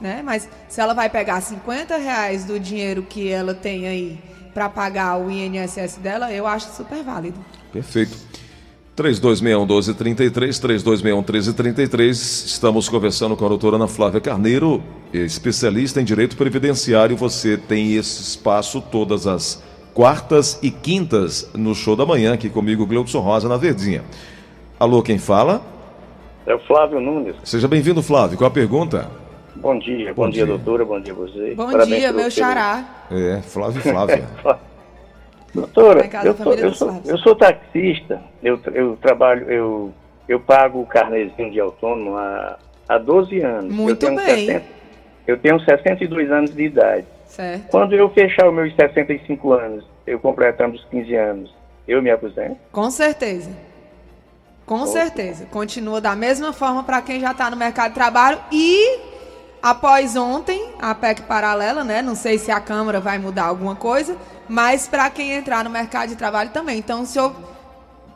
né? 0.00 0.23
Mas 0.25 0.49
se 0.68 0.80
ela 0.80 0.94
vai 0.94 1.08
pegar 1.11 1.40
50 1.40 1.97
reais 1.97 2.44
do 2.44 2.58
dinheiro 2.61 3.02
que 3.02 3.28
ela 3.28 3.54
tem 3.54 3.87
aí 3.87 4.18
para 4.54 4.68
pagar 4.68 5.18
o 5.18 5.30
INSS 5.30 5.97
dela, 5.97 6.32
eu 6.32 6.47
acho 6.47 6.75
super 6.75 7.02
válido. 7.02 7.38
Perfeito. 7.73 8.16
3261-1233, 8.97 10.61
3261-1333. 10.61 12.11
Estamos 12.47 12.88
conversando 12.88 13.37
com 13.37 13.44
a 13.44 13.49
doutora 13.49 13.76
Ana 13.76 13.87
Flávia 13.87 14.20
Carneiro, 14.20 14.82
especialista 15.12 16.00
em 16.00 16.04
direito 16.04 16.37
previdenciário. 16.37 17.16
Você 17.16 17.56
tem 17.56 17.94
esse 17.94 18.23
espaço 18.23 18.80
todas 18.80 19.26
as 19.26 19.62
quartas 19.94 20.58
e 20.62 20.70
quintas 20.70 21.49
no 21.54 21.75
show 21.75 21.94
da 21.94 22.04
manhã, 22.06 22.35
aqui 22.35 22.49
comigo, 22.49 22.87
Gleudson 22.87 23.20
Rosa, 23.20 23.49
na 23.49 23.56
Verdinha. 23.56 24.04
Alô, 24.78 25.02
quem 25.02 25.18
fala? 25.18 25.62
É 26.49 26.55
o 26.55 26.59
Flávio 26.61 26.99
Nunes. 26.99 27.37
Seja 27.45 27.69
bem-vindo, 27.69 28.02
Flávio. 28.02 28.38
Qual 28.38 28.49
a 28.49 28.50
pergunta? 28.50 29.11
Bom 29.57 29.78
dia, 29.78 30.14
bom, 30.14 30.25
Bom 30.25 30.31
dia, 30.31 30.47
dia. 30.47 30.57
doutora, 30.57 30.83
bom 30.83 30.99
dia 30.99 31.12
a 31.12 31.17
você. 31.17 31.55
Bom 31.55 31.71
Parabéns 31.71 32.00
dia, 32.00 32.11
meu 32.11 32.31
xará. 32.31 33.05
É, 33.11 33.43
Flávio 33.43 33.81
e 33.81 33.83
Flávia. 33.83 34.25
Doutora, 35.55 36.09
eu, 36.25 36.35
sou, 36.35 36.55
eu, 36.55 36.75
sou, 36.75 37.02
eu 37.05 37.19
sou 37.19 37.35
taxista, 37.35 38.23
eu, 38.43 38.61
eu 38.73 38.97
trabalho, 39.00 39.50
eu, 39.50 39.93
eu 40.28 40.38
pago 40.38 40.81
o 40.81 40.87
carnezinho 40.87 41.50
de 41.50 41.59
autônomo 41.59 42.17
há, 42.17 42.59
há 42.88 42.99
12 42.99 43.40
anos. 43.40 43.75
Muito 43.75 44.07
eu 44.07 44.14
tenho 44.14 44.26
bem. 44.26 44.47
60 44.47 44.64
eu 45.26 45.37
tenho 45.38 45.61
62 45.61 46.31
anos 46.31 46.55
de 46.55 46.64
idade. 46.64 47.07
Certo. 47.26 47.69
Quando 47.71 47.95
eu 47.95 48.09
fechar 48.09 48.49
os 48.49 48.55
meus 48.55 48.75
65 48.75 49.52
anos, 49.52 49.85
eu 50.07 50.19
completando 50.19 50.76
os 50.76 50.85
15 50.87 51.14
anos, 51.14 51.55
eu 51.87 52.00
me 52.00 52.11
aposento? 52.11 52.57
Com 52.73 52.90
certeza. 52.90 53.50
Com 54.69 54.87
certeza. 54.87 55.47
Continua 55.47 55.99
da 55.99 56.15
mesma 56.15 56.53
forma 56.53 56.85
para 56.85 57.01
quem 57.01 57.19
já 57.19 57.31
está 57.31 57.51
no 57.51 57.57
mercado 57.57 57.89
de 57.89 57.95
trabalho 57.95 58.39
e 58.53 59.01
após 59.63 60.15
ontem, 60.15 60.73
a 60.79 60.95
PEC 60.95 61.23
paralela, 61.23 61.83
né? 61.83 62.03
Não 62.03 62.15
sei 62.15 62.39
se 62.39 62.51
a 62.51 62.61
Câmara 62.61 63.01
vai 63.01 63.19
mudar 63.19 63.45
alguma 63.45 63.75
coisa, 63.75 64.15
mas 64.47 64.87
para 64.87 65.09
quem 65.09 65.33
entrar 65.33 65.65
no 65.65 65.71
mercado 65.71 66.11
de 66.11 66.17
trabalho 66.17 66.51
também. 66.51 66.79
Então, 66.79 67.01
o 67.01 67.07
senhor, 67.07 67.35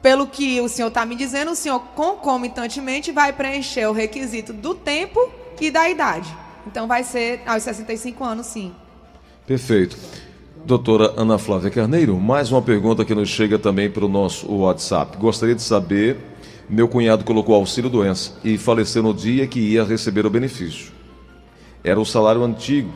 pelo 0.02 0.26
que 0.26 0.60
o 0.60 0.68
senhor 0.68 0.88
está 0.88 1.06
me 1.06 1.16
dizendo, 1.16 1.52
o 1.52 1.56
senhor 1.56 1.80
concomitantemente 1.94 3.10
vai 3.10 3.32
preencher 3.32 3.86
o 3.86 3.92
requisito 3.92 4.52
do 4.52 4.74
tempo 4.74 5.32
e 5.58 5.70
da 5.70 5.88
idade. 5.88 6.28
Então, 6.66 6.86
vai 6.86 7.02
ser 7.02 7.40
aos 7.46 7.62
65 7.62 8.22
anos, 8.22 8.46
sim. 8.46 8.74
Perfeito. 9.46 9.96
Doutora 10.64 11.12
Ana 11.16 11.38
Flávia 11.38 11.70
Carneiro, 11.70 12.16
mais 12.18 12.52
uma 12.52 12.62
pergunta 12.62 13.04
que 13.04 13.14
nos 13.14 13.28
chega 13.28 13.58
também 13.58 13.90
pelo 13.90 14.08
nosso 14.08 14.50
WhatsApp. 14.54 15.16
Gostaria 15.18 15.54
de 15.56 15.62
saber, 15.62 16.16
meu 16.68 16.86
cunhado 16.86 17.24
colocou 17.24 17.54
auxílio 17.54 17.90
doença 17.90 18.32
e 18.44 18.56
faleceu 18.56 19.02
no 19.02 19.12
dia 19.12 19.46
que 19.46 19.58
ia 19.58 19.82
receber 19.84 20.24
o 20.24 20.30
benefício. 20.30 20.92
Era 21.82 21.98
o 22.00 22.06
salário 22.06 22.44
antigo. 22.44 22.92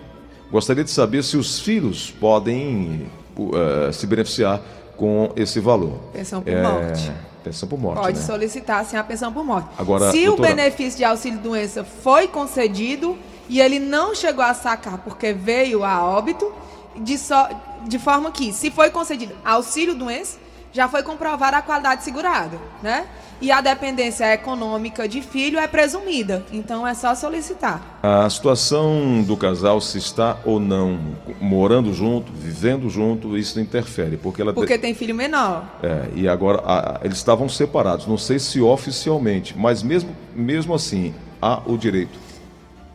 Gostaria 0.51 0.85
de 0.85 0.91
saber 0.91 1.25
se 1.25 1.37
os 1.37 1.59
filhos 1.59 2.11
podem 2.21 3.11
uh, 3.37 3.93
se 3.93 4.07
beneficiar 4.07 4.63
com 4.97 5.33
esse 5.35 5.59
valor. 5.59 5.99
Pensão 6.13 6.41
por 6.41 6.53
É, 6.53 6.63
morte. 6.63 7.13
Pensão 7.43 7.69
por 7.69 7.79
morte, 7.79 8.01
Pode 8.01 8.19
né? 8.19 8.25
solicitar 8.25 8.85
sem 8.85 8.99
a 8.99 9.03
pensão 9.05 9.33
por 9.33 9.45
morte. 9.45 9.69
Agora, 9.77 10.11
Se 10.13 10.25
doutora- 10.25 10.53
o 10.53 10.55
benefício 10.55 10.99
de 10.99 11.05
auxílio 11.05 11.39
doença 11.41 11.83
foi 11.85 12.29
concedido 12.29 13.17
e 13.49 13.61
ele 13.61 13.81
não 13.81 14.15
chegou 14.15 14.45
a 14.45 14.55
sacar 14.55 14.99
porque 14.99 15.33
veio 15.33 15.85
a 15.85 16.03
óbito, 16.05 16.51
de, 16.99 17.19
só, 17.19 17.49
de 17.87 17.99
forma 17.99 18.31
que, 18.31 18.53
se 18.53 18.71
foi 18.71 18.91
concedido 18.91 19.35
auxílio 19.45 19.95
doença, 19.95 20.39
já 20.73 20.89
foi 20.89 21.03
comprovada 21.03 21.57
a 21.57 21.63
qualidade 21.63 22.05
segurada, 22.05 22.59
né? 22.83 23.07
E 23.41 23.51
a 23.53 23.61
dependência 23.61 24.33
econômica 24.33 25.07
de 25.07 25.21
filho 25.21 25.59
é 25.59 25.67
presumida, 25.67 26.45
então 26.51 26.87
é 26.87 26.95
só 26.95 27.15
solicitar. 27.15 27.99
A 28.03 28.29
situação 28.31 29.23
do 29.23 29.37
casal, 29.37 29.79
se 29.81 29.99
está 29.99 30.39
ou 30.45 30.59
não 30.59 30.99
morando 31.39 31.93
junto, 31.93 32.33
vivendo 32.33 32.89
junto, 32.89 33.37
isso 33.37 33.61
interfere, 33.61 34.17
porque 34.17 34.41
ela 34.41 34.55
Porque 34.55 34.79
tem 34.79 34.95
filho 34.95 35.15
menor. 35.15 35.65
É, 35.83 36.09
e 36.15 36.27
agora 36.27 36.63
a- 36.65 37.01
eles 37.05 37.19
estavam 37.19 37.47
separados, 37.49 38.07
não 38.07 38.17
sei 38.19 38.39
se 38.39 38.59
oficialmente, 38.61 39.55
mas 39.57 39.83
mesmo, 39.83 40.17
mesmo 40.35 40.75
assim 40.75 41.15
há 41.41 41.61
o 41.67 41.77
direito. 41.77 42.19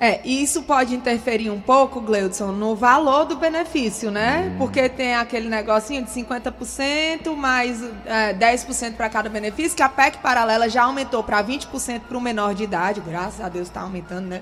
É, 0.03 0.20
e 0.24 0.41
isso 0.41 0.63
pode 0.63 0.96
interferir 0.96 1.51
um 1.51 1.62
pouco, 1.62 2.01
Gleudson, 2.01 2.48
no 2.48 2.75
valor 2.75 3.24
do 3.24 3.36
benefício, 3.36 4.10
né? 4.10 4.55
Porque 4.58 4.89
tem 4.89 5.13
aquele 5.13 5.48
negocinho 5.48 6.03
de 6.03 6.10
50% 6.10 7.36
mais 7.36 7.84
é, 8.08 8.34
10% 8.34 8.96
para 8.96 9.08
cada 9.10 9.29
benefício, 9.29 9.77
que 9.77 9.84
a 9.84 9.89
PEC 9.89 10.17
paralela 10.17 10.67
já 10.67 10.86
aumentou 10.86 11.24
para 11.24 11.43
20% 11.43 12.01
para 12.10 12.17
o 12.17 12.22
menor 12.22 12.55
de 12.55 12.63
idade, 12.63 13.00
graças 13.00 13.39
a 13.41 13.48
Deus 13.48 13.67
está 13.67 13.81
aumentando, 13.81 14.25
né? 14.25 14.41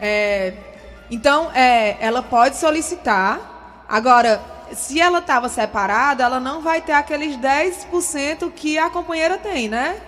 É, 0.00 0.54
então, 1.10 1.50
é, 1.52 1.98
ela 2.00 2.22
pode 2.22 2.56
solicitar. 2.56 3.84
Agora, 3.86 4.40
se 4.72 4.98
ela 4.98 5.18
estava 5.18 5.50
separada, 5.50 6.24
ela 6.24 6.40
não 6.40 6.62
vai 6.62 6.80
ter 6.80 6.92
aqueles 6.92 7.36
10% 7.36 8.50
que 8.50 8.78
a 8.78 8.88
companheira 8.88 9.36
tem, 9.36 9.68
né? 9.68 10.00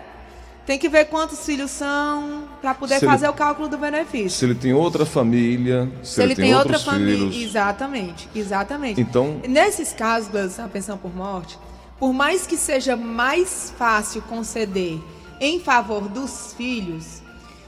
Tem 0.66 0.78
que 0.78 0.88
ver 0.88 1.06
quantos 1.06 1.44
filhos 1.44 1.70
são 1.70 2.44
para 2.62 2.72
poder 2.72 2.98
Se 2.98 3.04
ele- 3.04 3.12
fazer 3.12 3.28
o 3.28 3.34
cálculo 3.34 3.68
do 3.68 3.76
benefício. 3.76 4.30
Se 4.30 4.44
ele 4.46 4.54
tem 4.54 4.72
outra 4.72 5.04
família, 5.04 5.90
se, 6.02 6.14
Se 6.14 6.22
ele 6.22 6.34
tem 6.34 6.54
outra 6.54 6.78
outros 6.78 6.84
família. 6.84 7.16
filhos. 7.30 7.36
Exatamente, 7.50 8.28
exatamente. 8.34 9.00
Então- 9.00 9.40
Nesses 9.46 9.92
casos, 9.92 10.28
Gleudson, 10.30 10.64
a 10.64 10.68
pensão 10.68 10.96
por 10.96 11.14
morte, 11.14 11.58
por 11.98 12.14
mais 12.14 12.46
que 12.46 12.56
seja 12.56 12.96
mais 12.96 13.74
fácil 13.76 14.22
conceder 14.22 14.98
em 15.38 15.60
favor 15.60 16.08
dos 16.08 16.54
filhos, 16.56 17.20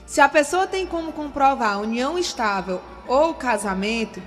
se 0.06 0.20
a 0.22 0.28
pessoa 0.28 0.66
tem 0.66 0.86
como 0.86 1.12
comprovar 1.12 1.74
a 1.74 1.78
união 1.78 2.18
estável 2.18 2.80
ou 3.06 3.34
casamento, 3.34 4.22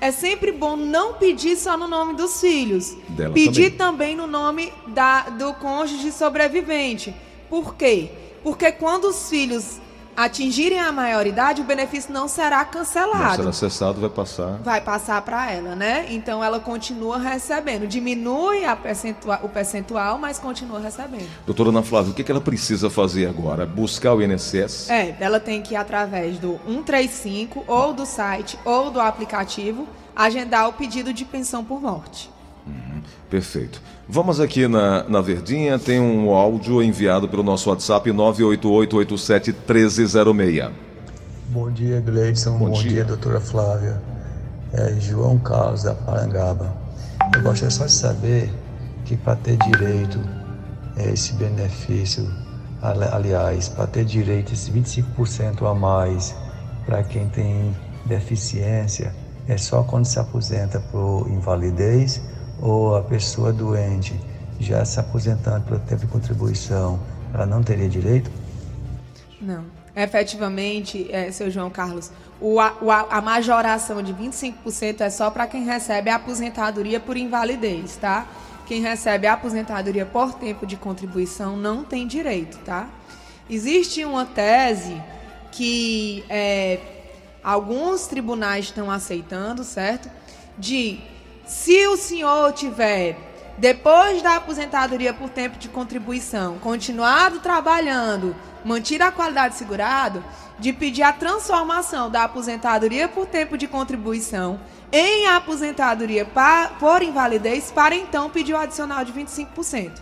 é 0.00 0.10
sempre 0.10 0.50
bom 0.50 0.76
não 0.76 1.14
pedir 1.14 1.56
só 1.56 1.76
no 1.76 1.86
nome 1.86 2.14
dos 2.14 2.40
filhos. 2.40 2.96
Dela 3.10 3.34
pedir 3.34 3.72
também. 3.72 4.16
no 4.16 4.26
nome 4.26 4.72
da, 4.88 5.28
do 5.28 5.52
cônjuge 5.54 6.10
sobrevivente. 6.10 7.14
Por 7.54 7.76
quê? 7.76 8.10
Porque 8.42 8.72
quando 8.72 9.04
os 9.04 9.28
filhos 9.30 9.78
atingirem 10.16 10.80
a 10.80 10.90
maioridade, 10.90 11.60
o 11.60 11.64
benefício 11.64 12.12
não 12.12 12.26
será 12.26 12.64
Não 12.64 12.66
cancelado 12.72 13.36
será 13.36 13.52
cessado, 13.52 14.00
vai 14.00 14.10
passar. 14.10 14.58
vai 14.60 14.80
passar 14.80 15.22
para 15.22 15.52
ela, 15.52 15.76
né? 15.76 16.04
Então 16.10 16.42
ela 16.42 16.58
continua 16.58 17.16
recebendo. 17.16 17.86
Diminui 17.86 18.62
percentua- 18.82 19.38
o 19.44 19.48
percentual, 19.48 20.18
mas 20.18 20.36
continua 20.40 20.80
recebendo. 20.80 21.28
Doutora 21.46 21.68
Ana 21.68 21.84
Flávia, 21.84 22.10
o 22.10 22.14
que, 22.14 22.24
que 22.24 22.32
ela 22.32 22.40
precisa 22.40 22.90
fazer 22.90 23.28
agora? 23.28 23.64
Buscar 23.64 24.14
o 24.14 24.20
INSS? 24.20 24.90
É, 24.90 25.16
ela 25.20 25.38
tem 25.38 25.62
que 25.62 25.74
ir 25.74 25.76
através 25.76 26.38
do 26.40 26.58
135 26.66 27.62
ou 27.68 27.92
do 27.94 28.04
site 28.04 28.58
ou 28.64 28.90
do 28.90 29.00
aplicativo 29.00 29.86
agendar 30.16 30.68
o 30.68 30.72
pedido 30.72 31.12
de 31.12 31.24
pensão 31.24 31.64
por 31.64 31.80
morte. 31.80 32.33
Perfeito. 33.30 33.80
Vamos 34.08 34.40
aqui 34.40 34.66
na, 34.68 35.04
na 35.08 35.20
Verdinha, 35.20 35.78
tem 35.78 36.00
um 36.00 36.30
áudio 36.30 36.82
enviado 36.82 37.28
pelo 37.28 37.42
nosso 37.42 37.68
WhatsApp 37.70 38.10
988871306. 38.10 40.70
Bom 41.48 41.70
dia, 41.70 42.00
Gleidson. 42.00 42.58
Bom 42.58 42.66
Bom, 42.70 42.72
dia. 42.72 42.90
dia. 42.90 43.04
doutora 43.04 43.40
Flávia. 43.40 44.00
É 44.72 44.94
João 44.98 45.38
Carlos, 45.38 45.84
da 45.84 45.94
Parangaba. 45.94 46.74
Eu 47.34 47.42
gostaria 47.42 47.70
só 47.70 47.86
de 47.86 47.92
saber 47.92 48.50
que 49.04 49.16
para 49.16 49.36
ter 49.36 49.56
direito 49.58 50.18
a 50.96 51.02
esse 51.02 51.34
benefício, 51.34 52.28
ali- 52.82 53.08
aliás, 53.12 53.68
para 53.68 53.86
ter 53.86 54.04
direito 54.04 54.50
a 54.50 54.54
esse 54.54 54.70
25% 54.70 55.64
a 55.66 55.74
mais 55.74 56.34
para 56.86 57.02
quem 57.04 57.28
tem 57.28 57.74
deficiência, 58.06 59.14
é 59.46 59.56
só 59.56 59.82
quando 59.82 60.06
se 60.06 60.18
aposenta 60.18 60.80
por 60.80 61.28
invalidez 61.30 62.20
ou 62.64 62.96
a 62.96 63.02
pessoa 63.02 63.52
doente 63.52 64.18
já 64.58 64.82
se 64.86 64.98
aposentando 64.98 65.66
pelo 65.66 65.80
tempo 65.80 66.00
de 66.00 66.06
contribuição, 66.06 66.98
ela 67.32 67.44
não 67.44 67.62
teria 67.62 67.88
direito? 67.88 68.30
Não. 69.38 69.66
Efetivamente, 69.94 71.06
é, 71.12 71.30
seu 71.30 71.50
João 71.50 71.68
Carlos, 71.68 72.10
o, 72.40 72.58
a, 72.58 72.74
a 73.10 73.20
majoração 73.20 74.02
de 74.02 74.14
25% 74.14 75.02
é 75.02 75.10
só 75.10 75.30
para 75.30 75.46
quem 75.46 75.64
recebe 75.64 76.08
a 76.08 76.16
aposentadoria 76.16 76.98
por 76.98 77.18
invalidez, 77.18 77.96
tá? 77.96 78.26
Quem 78.66 78.80
recebe 78.80 79.26
a 79.26 79.34
aposentadoria 79.34 80.06
por 80.06 80.32
tempo 80.32 80.66
de 80.66 80.76
contribuição 80.76 81.56
não 81.56 81.84
tem 81.84 82.06
direito, 82.06 82.58
tá? 82.64 82.88
Existe 83.48 84.04
uma 84.06 84.24
tese 84.24 85.00
que 85.52 86.24
é, 86.30 86.80
alguns 87.42 88.06
tribunais 88.06 88.64
estão 88.64 88.90
aceitando, 88.90 89.62
certo? 89.62 90.10
De 90.58 90.98
se 91.46 91.86
o 91.86 91.96
senhor 91.96 92.52
tiver, 92.52 93.16
depois 93.56 94.22
da 94.22 94.36
aposentadoria 94.36 95.12
por 95.12 95.28
tempo 95.30 95.58
de 95.58 95.68
contribuição, 95.68 96.58
continuado 96.58 97.38
trabalhando, 97.40 98.34
mantido 98.64 99.04
a 99.04 99.12
qualidade 99.12 99.54
segurado, 99.54 100.24
de 100.58 100.72
pedir 100.72 101.02
a 101.02 101.12
transformação 101.12 102.10
da 102.10 102.24
aposentadoria 102.24 103.08
por 103.08 103.26
tempo 103.26 103.58
de 103.58 103.66
contribuição 103.66 104.58
em 104.92 105.26
aposentadoria 105.26 106.26
por 106.78 107.02
invalidez, 107.02 107.70
para 107.72 107.96
então 107.96 108.30
pedir 108.30 108.54
o 108.54 108.58
adicional 108.58 109.04
de 109.04 109.12
25%. 109.12 110.00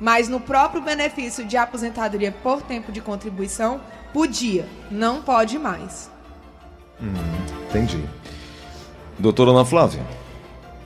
Mas 0.00 0.28
no 0.28 0.40
próprio 0.40 0.82
benefício 0.82 1.44
de 1.44 1.56
aposentadoria 1.56 2.32
por 2.42 2.60
tempo 2.62 2.90
de 2.90 3.00
contribuição, 3.00 3.80
podia, 4.12 4.68
não 4.90 5.22
pode 5.22 5.58
mais. 5.58 6.10
Hum. 7.00 7.12
Entendi. 7.68 8.04
Doutora 9.16 9.52
Ana 9.52 9.64
Flávia, 9.64 10.04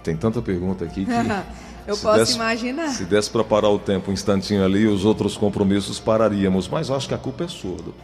tem 0.06 0.16
tanta 0.16 0.40
pergunta 0.40 0.84
aqui 0.84 1.04
que. 1.04 1.10
Eu 1.86 1.94
se 1.94 2.02
posso 2.02 2.18
desse- 2.18 2.34
imaginar. 2.34 2.88
Se 2.88 3.04
desse 3.04 3.30
para 3.30 3.44
parar 3.44 3.68
o 3.68 3.78
tempo 3.78 4.10
um 4.10 4.14
instantinho 4.14 4.64
ali, 4.64 4.86
os 4.88 5.04
outros 5.04 5.36
compromissos 5.36 6.00
pararíamos. 6.00 6.66
Mas 6.68 6.90
acho 6.90 7.06
que 7.06 7.14
a 7.14 7.18
culpa 7.18 7.44
é 7.44 7.48
sua. 7.48 7.76
doutor. 7.76 7.94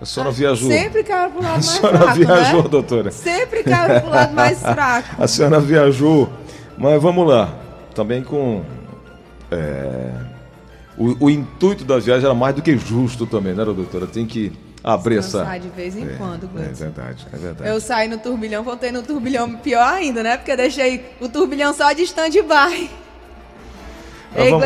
A 0.00 0.06
senhora 0.06 0.32
viajou. 0.32 0.70
Ah, 0.70 0.72
Sempre 0.74 1.04
caiu 1.04 1.30
pro 1.30 1.42
lado 1.42 1.48
A 1.50 1.52
mais 1.52 1.64
senhora 1.66 1.98
fraco, 1.98 2.14
viajou, 2.18 2.62
né? 2.62 2.68
doutora. 2.70 3.10
Sempre 3.10 3.62
caiu 3.62 4.00
pro 4.00 4.10
lado 4.10 4.34
mais 4.34 4.58
fraco. 4.64 5.08
A 5.22 5.28
senhora 5.28 5.60
viajou. 5.60 6.30
Mas 6.78 7.02
vamos 7.02 7.28
lá. 7.28 7.54
Também 7.94 8.22
com. 8.24 8.62
é, 9.50 10.12
o, 10.96 11.26
o 11.26 11.30
intuito 11.30 11.84
da 11.84 11.98
viagem 11.98 12.24
era 12.24 12.34
mais 12.34 12.54
do 12.54 12.62
que 12.62 12.76
justo 12.78 13.26
também, 13.26 13.52
né, 13.54 13.64
doutora? 13.66 14.06
Tem 14.06 14.24
que 14.26 14.50
abrir 14.82 15.18
essa. 15.18 15.38
Descansar 15.38 15.60
de 15.60 15.68
vez 15.68 15.96
em 15.96 16.04
É, 16.08 16.14
quando, 16.16 16.50
É 16.58 16.72
verdade, 16.72 17.26
é 17.32 17.36
verdade. 17.36 17.70
Eu 17.70 17.80
saí 17.80 18.08
no 18.08 18.18
turbilhão, 18.18 18.62
voltei 18.62 18.90
no 18.90 19.02
turbilhão 19.02 19.56
pior 19.56 19.94
ainda, 19.94 20.22
né? 20.22 20.36
Porque 20.36 20.50
eu 20.52 20.56
deixei 20.56 21.04
o 21.20 21.28
turbilhão 21.28 21.72
só 21.72 21.92
de 21.92 22.02
stand-by. 22.02 22.90
Mas 24.34 24.46
Ei, 24.46 24.52
Oi, 24.54 24.60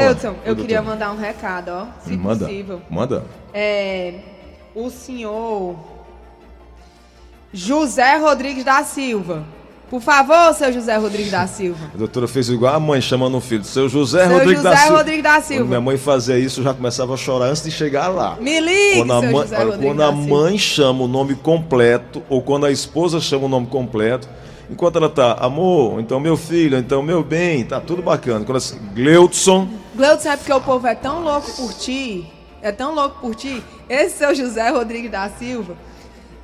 eu 0.45 0.55
queria 0.57 0.77
doutor. 0.79 0.83
mandar 0.85 1.13
um 1.13 1.17
recado, 1.19 1.71
ó, 1.71 1.87
se 2.05 2.17
Manda. 2.17 2.47
possível. 2.47 2.81
Manda. 2.89 3.25
É, 3.53 4.21
o 4.75 4.89
senhor 4.91 5.77
José 7.53 8.17
Rodrigues 8.17 8.65
da 8.65 8.85
Silva. 8.85 9.45
Por 9.89 10.01
favor, 10.01 10.53
seu 10.55 10.73
José 10.73 10.97
Rodrigues 10.97 11.31
da 11.31 11.47
Silva. 11.47 11.91
A 11.95 11.97
doutora 11.97 12.27
fez 12.27 12.49
igual 12.49 12.75
a 12.75 12.81
mãe 12.81 13.01
chamando 13.01 13.37
o 13.37 13.41
filho. 13.41 13.63
Seu 13.63 13.89
José 13.89 14.27
Seu 14.27 14.39
Rodrigues 14.39 14.63
da 14.63 14.71
José 14.71 14.83
Silva. 14.83 14.97
Rodrigues 14.99 15.23
da 15.23 15.41
Silva. 15.41 15.63
Quando 15.63 15.69
minha 15.69 15.81
mãe 15.81 15.97
fazia 15.97 16.39
isso, 16.39 16.61
eu 16.61 16.65
já 16.65 16.75
começava 16.75 17.15
a 17.15 17.17
chorar 17.17 17.47
antes 17.47 17.63
de 17.63 17.71
chegar 17.71 18.09
lá. 18.09 18.37
Me 18.41 18.59
ligue, 18.59 18.97
Quando 18.99 19.13
a, 19.13 19.21
seu 19.21 19.31
mãe, 19.31 19.43
José 19.43 19.59
olha, 19.61 19.79
quando 19.79 19.99
da 19.99 20.09
a 20.09 20.13
mãe 20.13 20.59
chama 20.59 21.05
o 21.05 21.09
nome 21.09 21.37
completo, 21.37 22.21
ou 22.29 22.43
quando 22.43 22.67
a 22.67 22.71
esposa 22.73 23.21
chama 23.21 23.45
o 23.47 23.49
nome 23.49 23.69
completo, 23.69 24.29
enquanto 24.69 24.97
ela 24.97 25.09
tá, 25.09 25.35
amor, 25.35 26.01
então 26.01 26.19
meu 26.19 26.37
filho, 26.37 26.77
então 26.77 27.01
meu 27.01 27.23
bem, 27.23 27.65
tá 27.65 27.81
tudo 27.81 28.03
bacana. 28.03 28.45
Quando 28.45 28.57
assim, 28.57 28.79
Gleudson, 28.93 29.69
Gleudson, 29.95 30.31
é 30.31 30.37
porque 30.37 30.53
o 30.53 30.61
povo 30.61 30.85
é 30.89 30.97
tão 30.97 31.23
louco 31.23 31.49
por 31.53 31.73
ti, 31.73 32.27
é 32.61 32.73
tão 32.73 32.93
louco 32.93 33.21
por 33.21 33.37
ti. 33.37 33.63
Esse 33.89 34.19
seu 34.19 34.35
José 34.35 34.69
Rodrigues 34.69 35.13
da 35.13 35.29
Silva, 35.29 35.77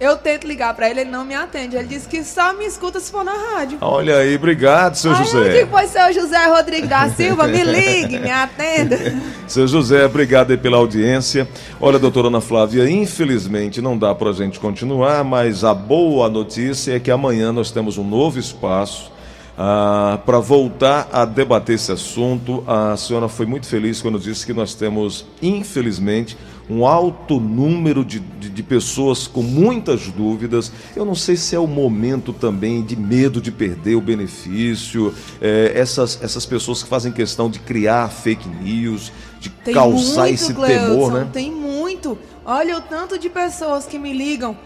eu 0.00 0.16
tento 0.16 0.46
ligar 0.46 0.74
pra 0.74 0.88
ele, 0.90 1.00
ele 1.02 1.10
não 1.10 1.24
me 1.24 1.34
atende. 1.34 1.76
Ele 1.76 1.86
disse 1.86 2.08
que 2.08 2.24
só 2.24 2.52
me 2.52 2.64
escuta 2.66 2.98
se 2.98 3.10
for 3.10 3.24
na 3.24 3.32
rádio. 3.32 3.78
olha 3.80 4.16
aí, 4.16 4.34
obrigado, 4.36 4.94
seu 4.96 5.12
Aí 5.12 5.18
eu 5.20 5.24
José. 5.24 5.48
digo, 5.58 5.70
pois 5.70 5.90
seu 5.90 6.12
José 6.12 6.46
Rodrigues 6.46 6.88
da 6.88 7.08
Silva, 7.14 7.46
me 7.46 7.62
ligue, 7.62 8.18
me 8.18 8.30
atenda. 8.30 8.98
Seu 9.46 9.66
José, 9.68 10.06
obrigado 10.06 10.50
aí 10.52 10.56
pela 10.56 10.78
audiência. 10.78 11.46
Olha, 11.78 11.98
doutora 11.98 12.28
Ana 12.28 12.40
Flávia, 12.40 12.88
infelizmente 12.88 13.82
não 13.82 13.98
dá 13.98 14.14
para 14.14 14.30
a 14.30 14.32
gente 14.32 14.58
continuar, 14.58 15.22
mas 15.24 15.62
a 15.62 15.74
boa 15.74 16.28
notícia 16.30 16.96
é 16.96 16.98
que 17.00 17.10
amanhã 17.10 17.52
nós 17.52 17.70
temos 17.70 17.98
um 17.98 18.04
novo 18.04 18.38
espaço 18.38 19.11
para 19.56 20.38
voltar 20.38 21.08
a 21.12 21.24
debater 21.24 21.76
esse 21.76 21.92
assunto. 21.92 22.64
A 22.66 22.96
senhora 22.96 23.28
foi 23.28 23.46
muito 23.46 23.66
feliz 23.66 24.00
quando 24.00 24.18
disse 24.18 24.46
que 24.46 24.52
nós 24.52 24.74
temos, 24.74 25.26
infelizmente, 25.40 26.36
um 26.70 26.86
alto 26.86 27.38
número 27.38 28.04
de, 28.04 28.20
de, 28.20 28.48
de 28.48 28.62
pessoas 28.62 29.26
com 29.26 29.42
muitas 29.42 30.08
dúvidas. 30.08 30.72
Eu 30.96 31.04
não 31.04 31.14
sei 31.14 31.36
se 31.36 31.54
é 31.54 31.58
o 31.58 31.66
momento 31.66 32.32
também 32.32 32.82
de 32.82 32.96
medo 32.96 33.40
de 33.40 33.50
perder 33.50 33.96
o 33.96 34.00
benefício, 34.00 35.12
eh, 35.40 35.72
essas, 35.74 36.18
essas 36.22 36.46
pessoas 36.46 36.82
que 36.82 36.88
fazem 36.88 37.12
questão 37.12 37.50
de 37.50 37.58
criar 37.58 38.08
fake 38.08 38.48
news, 38.48 39.12
de 39.40 39.50
Tem 39.50 39.74
causar 39.74 40.22
muito, 40.22 40.34
esse 40.34 40.54
temor, 40.54 41.12
né? 41.12 41.28
Tem 41.32 41.50
muito. 41.50 42.18
Olha 42.44 42.78
o 42.78 42.80
tanto 42.80 43.18
de 43.18 43.28
pessoas 43.28 43.84
que 43.84 43.98
me 43.98 44.12
ligam. 44.12 44.56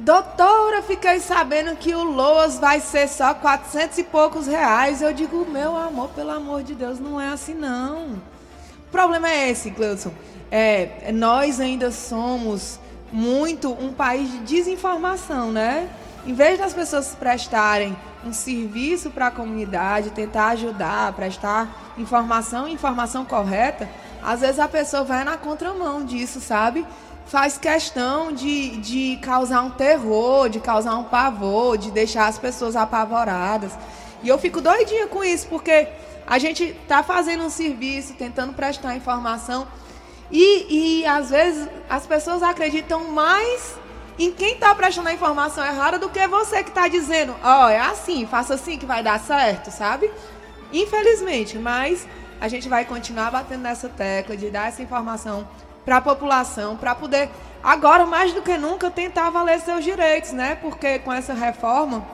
Doutora, 0.00 0.80
fiquei 0.80 1.20
sabendo 1.20 1.76
que 1.76 1.94
o 1.94 2.02
Loas 2.02 2.58
vai 2.58 2.80
ser 2.80 3.06
só 3.06 3.34
400 3.34 3.98
e 3.98 4.04
poucos 4.04 4.46
reais. 4.46 5.02
Eu 5.02 5.12
digo, 5.12 5.44
meu 5.44 5.76
amor, 5.76 6.08
pelo 6.08 6.30
amor 6.30 6.62
de 6.62 6.74
Deus, 6.74 6.98
não 6.98 7.20
é 7.20 7.28
assim 7.28 7.52
não. 7.52 8.12
O 8.14 8.90
problema 8.90 9.28
é 9.28 9.50
esse, 9.50 9.68
Gleudson. 9.68 10.10
É, 10.50 11.12
nós 11.12 11.60
ainda 11.60 11.90
somos 11.90 12.80
muito 13.12 13.70
um 13.72 13.92
país 13.92 14.32
de 14.32 14.38
desinformação, 14.38 15.52
né? 15.52 15.90
Em 16.26 16.32
vez 16.32 16.58
das 16.58 16.72
pessoas 16.72 17.14
prestarem 17.14 17.94
um 18.24 18.32
serviço 18.32 19.10
para 19.10 19.26
a 19.26 19.30
comunidade, 19.30 20.10
tentar 20.10 20.48
ajudar, 20.48 21.12
prestar 21.12 21.92
informação 21.98 22.66
informação 22.66 23.22
correta, 23.26 23.86
às 24.22 24.40
vezes 24.40 24.60
a 24.60 24.68
pessoa 24.68 25.04
vai 25.04 25.24
na 25.24 25.36
contramão 25.36 26.02
disso, 26.02 26.40
sabe? 26.40 26.86
Faz 27.30 27.56
questão 27.56 28.32
de, 28.32 28.76
de 28.78 29.16
causar 29.22 29.62
um 29.62 29.70
terror, 29.70 30.48
de 30.48 30.58
causar 30.58 30.96
um 30.96 31.04
pavor, 31.04 31.78
de 31.78 31.92
deixar 31.92 32.26
as 32.26 32.36
pessoas 32.36 32.74
apavoradas. 32.74 33.70
E 34.20 34.28
eu 34.28 34.36
fico 34.36 34.60
doidinha 34.60 35.06
com 35.06 35.22
isso, 35.22 35.46
porque 35.46 35.86
a 36.26 36.40
gente 36.40 36.76
tá 36.88 37.04
fazendo 37.04 37.44
um 37.44 37.48
serviço, 37.48 38.14
tentando 38.14 38.52
prestar 38.52 38.96
informação, 38.96 39.68
e, 40.28 41.00
e 41.02 41.06
às 41.06 41.30
vezes 41.30 41.68
as 41.88 42.04
pessoas 42.04 42.42
acreditam 42.42 43.12
mais 43.12 43.78
em 44.18 44.32
quem 44.32 44.54
está 44.54 44.74
prestando 44.74 45.08
a 45.08 45.12
informação 45.12 45.64
errada 45.64 46.00
do 46.00 46.08
que 46.08 46.26
você 46.26 46.64
que 46.64 46.70
está 46.70 46.88
dizendo, 46.88 47.36
ó, 47.44 47.68
é 47.68 47.78
assim, 47.78 48.26
faça 48.26 48.54
assim 48.54 48.76
que 48.76 48.84
vai 48.84 49.04
dar 49.04 49.20
certo, 49.20 49.70
sabe? 49.70 50.10
Infelizmente, 50.72 51.56
mas 51.56 52.08
a 52.40 52.48
gente 52.48 52.68
vai 52.68 52.84
continuar 52.84 53.30
batendo 53.30 53.62
nessa 53.62 53.88
tecla 53.88 54.36
de 54.36 54.50
dar 54.50 54.66
essa 54.66 54.82
informação 54.82 55.46
para 55.84 55.98
a 55.98 56.00
população, 56.00 56.76
para 56.76 56.94
poder, 56.94 57.30
agora 57.62 58.06
mais 58.06 58.32
do 58.32 58.42
que 58.42 58.56
nunca, 58.56 58.90
tentar 58.90 59.30
valer 59.30 59.60
seus 59.60 59.84
direitos, 59.84 60.32
né? 60.32 60.56
Porque 60.56 60.98
com 60.98 61.12
essa 61.12 61.34
reforma, 61.34 62.04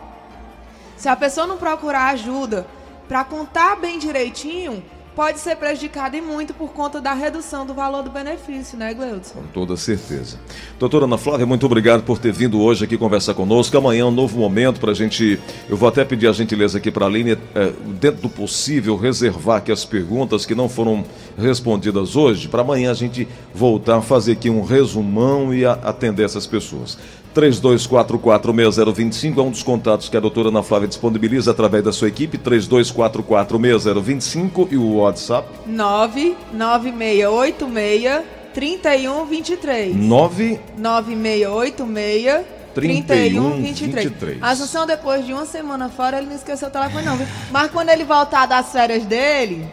se 0.97 1.09
a 1.09 1.17
pessoa 1.17 1.47
não 1.47 1.59
procurar 1.59 2.07
ajuda 2.09 2.67
para 3.09 3.25
contar 3.25 3.77
bem 3.77 3.99
direitinho, 3.99 4.83
pode 5.17 5.41
ser 5.41 5.57
prejudicada 5.57 6.15
e 6.15 6.21
muito 6.21 6.53
por 6.53 6.73
conta 6.73 7.01
da 7.01 7.15
redução 7.15 7.65
do 7.65 7.73
valor 7.73 8.03
do 8.03 8.11
benefício, 8.11 8.77
né, 8.77 8.93
Gleudson? 8.93 9.33
Com 9.33 9.47
toda 9.47 9.75
certeza. 9.75 10.39
Doutora 10.79 11.07
Ana 11.07 11.17
Flávia, 11.17 11.47
muito 11.47 11.65
obrigado 11.65 12.03
por 12.03 12.19
ter 12.19 12.31
vindo 12.33 12.61
hoje 12.61 12.85
aqui 12.85 12.99
conversar 12.99 13.33
conosco. 13.33 13.77
Amanhã 13.79 14.03
é 14.03 14.05
um 14.05 14.11
novo 14.11 14.39
momento 14.39 14.79
para 14.79 14.91
a 14.91 14.95
gente. 14.95 15.41
Eu 15.71 15.77
vou 15.77 15.89
até 15.89 16.05
pedir 16.05 16.29
a 16.29 16.33
gentileza 16.33 16.77
aqui 16.77 16.91
para 16.91 17.07
a 17.07 17.09
Aline, 17.09 17.39
é, 17.55 17.73
dentro 17.99 18.21
do 18.21 18.29
possível, 18.29 18.95
reservar 18.95 19.57
aqui 19.57 19.73
as 19.73 19.87
perguntas 19.87 20.45
que 20.45 20.55
não 20.55 20.69
foram 20.69 21.03
respondidas 21.39 22.15
hoje, 22.15 22.47
para 22.47 22.61
amanhã 22.61 22.91
a 22.91 22.95
gente 22.95 23.27
voltar 23.55 23.97
a 23.97 24.03
fazer 24.03 24.33
aqui 24.33 24.51
um 24.51 24.63
resumão 24.63 25.55
e 25.55 25.65
a, 25.65 25.73
atender 25.73 26.25
essas 26.25 26.47
pessoas. 26.47 26.99
32446025 27.37 29.39
é 29.39 29.43
um 29.43 29.51
dos 29.51 29.63
contatos 29.63 30.09
que 30.09 30.17
a 30.17 30.21
doutora 30.21 30.49
Ana 30.49 30.63
Flávia 30.63 30.89
disponibiliza 30.89 31.51
através 31.51 31.85
da 31.85 31.93
sua 31.93 32.09
equipe, 32.09 32.39
32446025 32.39 34.69
e 34.71 34.79
o 34.79 34.95
WhatsApp 34.97 35.47
99686 35.67 38.23
3123. 38.55 39.95
9 39.95 40.59
9686 40.79 42.47
3123. 42.75 42.75
3123. 42.75 44.43
A 44.43 44.51
Assunção, 44.51 44.87
depois 44.87 45.27
de 45.27 45.33
uma 45.33 45.45
semana 45.45 45.91
fora, 45.91 46.19
ele 46.19 46.27
não 46.27 46.37
esqueceu 46.37 46.69
o 46.69 46.71
telefone, 46.71 47.05
não. 47.05 47.17
viu? 47.17 47.27
Mas 47.51 47.71
quando 47.71 47.89
ele 47.91 48.05
voltar 48.05 48.47
das 48.47 48.73
férias 48.73 49.05
dele, 49.05 49.67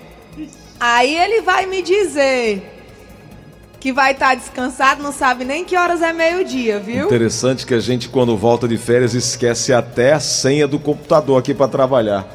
aí 0.79 1.17
ele 1.17 1.41
vai 1.41 1.65
me 1.65 1.81
dizer 1.81 2.82
que 3.83 3.91
vai 3.91 4.13
estar 4.13 4.33
descansado, 4.33 5.03
não 5.03 5.11
sabe 5.11 5.43
nem 5.43 5.65
que 5.65 5.75
horas 5.75 6.01
é 6.01 6.13
meio-dia, 6.13 6.79
viu? 6.79 7.03
Interessante 7.05 7.65
que 7.65 7.73
a 7.73 7.81
gente, 7.81 8.07
quando 8.07 8.37
volta 8.37 8.65
de 8.65 8.77
férias, 8.77 9.13
esquece 9.13 9.73
até 9.73 10.13
a 10.13 10.21
senha 10.21 10.65
do 10.65 10.79
computador 10.79 11.37
aqui 11.37 11.53
para 11.53 11.67
trabalhar. 11.67 12.25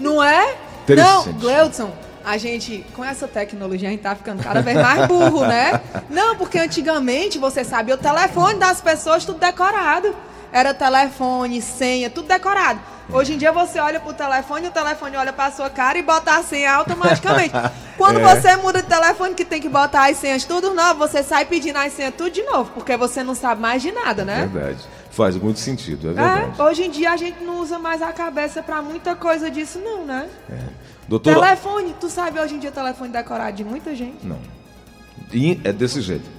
Não 0.00 0.24
é? 0.24 0.56
Não. 0.96 1.30
Gleudson, 1.34 1.92
a 2.24 2.38
gente, 2.38 2.86
com 2.96 3.04
essa 3.04 3.28
tecnologia, 3.28 3.86
a 3.86 3.90
gente 3.90 4.00
tá 4.00 4.16
ficando 4.16 4.42
cada 4.42 4.62
vez 4.62 4.80
mais 4.80 5.06
burro, 5.06 5.44
né? 5.44 5.78
Não, 6.08 6.36
porque 6.36 6.58
antigamente, 6.58 7.38
você 7.38 7.64
sabia 7.64 7.94
o 7.94 7.98
telefone 7.98 8.58
das 8.58 8.80
pessoas, 8.80 9.26
tudo 9.26 9.38
decorado. 9.38 10.16
Era 10.52 10.72
telefone, 10.74 11.60
senha, 11.60 12.08
tudo 12.08 12.28
decorado. 12.28 12.80
Hoje 13.10 13.34
em 13.34 13.38
dia 13.38 13.50
você 13.52 13.78
olha 13.80 13.98
pro 14.00 14.12
telefone, 14.12 14.68
o 14.68 14.70
telefone 14.70 15.16
olha 15.16 15.32
pra 15.32 15.50
sua 15.50 15.70
cara 15.70 15.96
e 15.98 16.02
bota 16.02 16.36
a 16.36 16.42
senha 16.42 16.72
automaticamente. 16.74 17.54
Quando 17.96 18.20
É. 18.20 18.34
você 18.34 18.54
muda 18.56 18.82
de 18.82 18.88
telefone 18.88 19.34
que 19.34 19.44
tem 19.44 19.60
que 19.60 19.68
botar 19.68 20.10
as 20.10 20.16
senhas 20.18 20.44
tudo 20.44 20.74
novo, 20.74 20.98
você 20.98 21.22
sai 21.22 21.44
pedindo 21.46 21.78
as 21.78 21.92
senhas 21.92 22.14
tudo 22.14 22.30
de 22.30 22.42
novo, 22.42 22.70
porque 22.74 22.96
você 22.96 23.22
não 23.22 23.34
sabe 23.34 23.60
mais 23.62 23.80
de 23.82 23.90
nada, 23.92 24.24
né? 24.24 24.48
Verdade. 24.52 24.84
Faz 25.10 25.36
muito 25.36 25.58
sentido, 25.58 26.10
é 26.10 26.12
verdade. 26.12 26.60
É, 26.60 26.62
hoje 26.62 26.84
em 26.84 26.90
dia 26.90 27.10
a 27.10 27.16
gente 27.16 27.42
não 27.42 27.60
usa 27.60 27.78
mais 27.78 28.00
a 28.02 28.12
cabeça 28.12 28.62
pra 28.62 28.80
muita 28.82 29.16
coisa 29.16 29.50
disso, 29.50 29.80
não, 29.82 30.04
né? 30.04 30.28
Doutora. 31.08 31.40
Telefone, 31.40 31.94
tu 31.98 32.08
sabe 32.10 32.38
hoje 32.38 32.54
em 32.54 32.58
dia 32.58 32.70
telefone 32.70 33.10
decorado 33.10 33.56
de 33.56 33.64
muita 33.64 33.94
gente? 33.96 34.24
Não. 34.24 34.38
E 35.32 35.58
é 35.64 35.72
desse 35.72 36.00
jeito. 36.02 36.37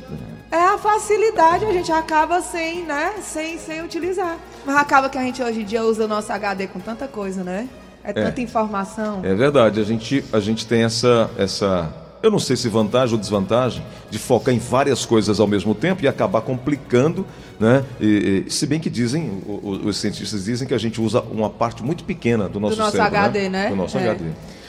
É 0.52 0.58
a 0.74 0.78
facilidade, 0.78 1.66
a 1.66 1.72
gente 1.72 1.92
acaba 1.92 2.42
sem, 2.42 2.84
né? 2.84 3.14
Sem, 3.22 3.58
sem 3.60 3.82
utilizar. 3.84 4.38
Mas 4.66 4.76
acaba 4.78 5.08
que 5.10 5.18
a 5.18 5.22
gente 5.22 5.42
hoje 5.44 5.62
em 5.62 5.66
dia 5.66 5.84
usa 5.84 6.06
o 6.06 6.08
nosso 6.08 6.32
HD 6.32 6.68
com 6.68 6.80
tanta 6.80 7.08
coisa, 7.08 7.44
né? 7.44 7.68
É 8.04 8.12
tanta 8.14 8.42
informação. 8.42 9.20
É 9.24 9.36
verdade. 9.36 9.80
A 9.80 9.84
gente, 9.84 10.24
a 10.34 10.40
gente 10.40 10.66
tem 10.66 10.84
essa, 10.84 11.30
essa 11.38 11.94
Eu 12.24 12.32
não 12.32 12.40
sei 12.40 12.56
se 12.58 12.68
vantagem 12.68 13.14
ou 13.16 13.20
desvantagem 13.20 13.82
de 14.10 14.18
focar 14.20 14.54
em 14.54 14.58
várias 14.60 15.06
coisas 15.06 15.40
ao 15.40 15.48
mesmo 15.48 15.74
tempo 15.76 16.04
e 16.04 16.08
acabar 16.08 16.42
complicando, 16.42 17.26
né? 17.60 17.84
E, 18.00 18.44
e, 18.48 18.52
se 18.52 18.66
bem 18.68 18.78
que 18.80 18.90
dizem, 18.90 19.42
o- 19.46 19.52
o- 19.64 19.88
os 19.88 19.98
cientistas 19.98 20.44
dizem 20.46 20.68
que 20.68 20.74
a 20.74 20.78
gente 20.78 21.00
usa 21.00 21.22
uma 21.22 21.50
parte 21.50 21.82
muito 21.84 22.04
pequena 22.04 22.50
do 22.50 22.60
nosso, 22.60 22.76
nosso 22.78 22.92
cérebro, 22.98 23.18
HD, 23.20 23.48
né? 23.50 23.70
Do 23.70 23.76
nosso 23.78 23.98
É. 23.98 24.02
HD. 24.10 24.26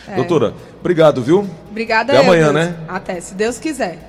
É. 0.07 0.15
Doutora, 0.17 0.55
obrigado, 0.79 1.23
viu? 1.23 1.45
Obrigada, 1.71 2.13
Até 2.13 2.23
amanhã, 2.25 2.47
Eudes. 2.49 2.55
né? 2.69 2.77
Até, 2.87 3.21
se 3.21 3.35
Deus 3.35 3.59
quiser. 3.59 4.09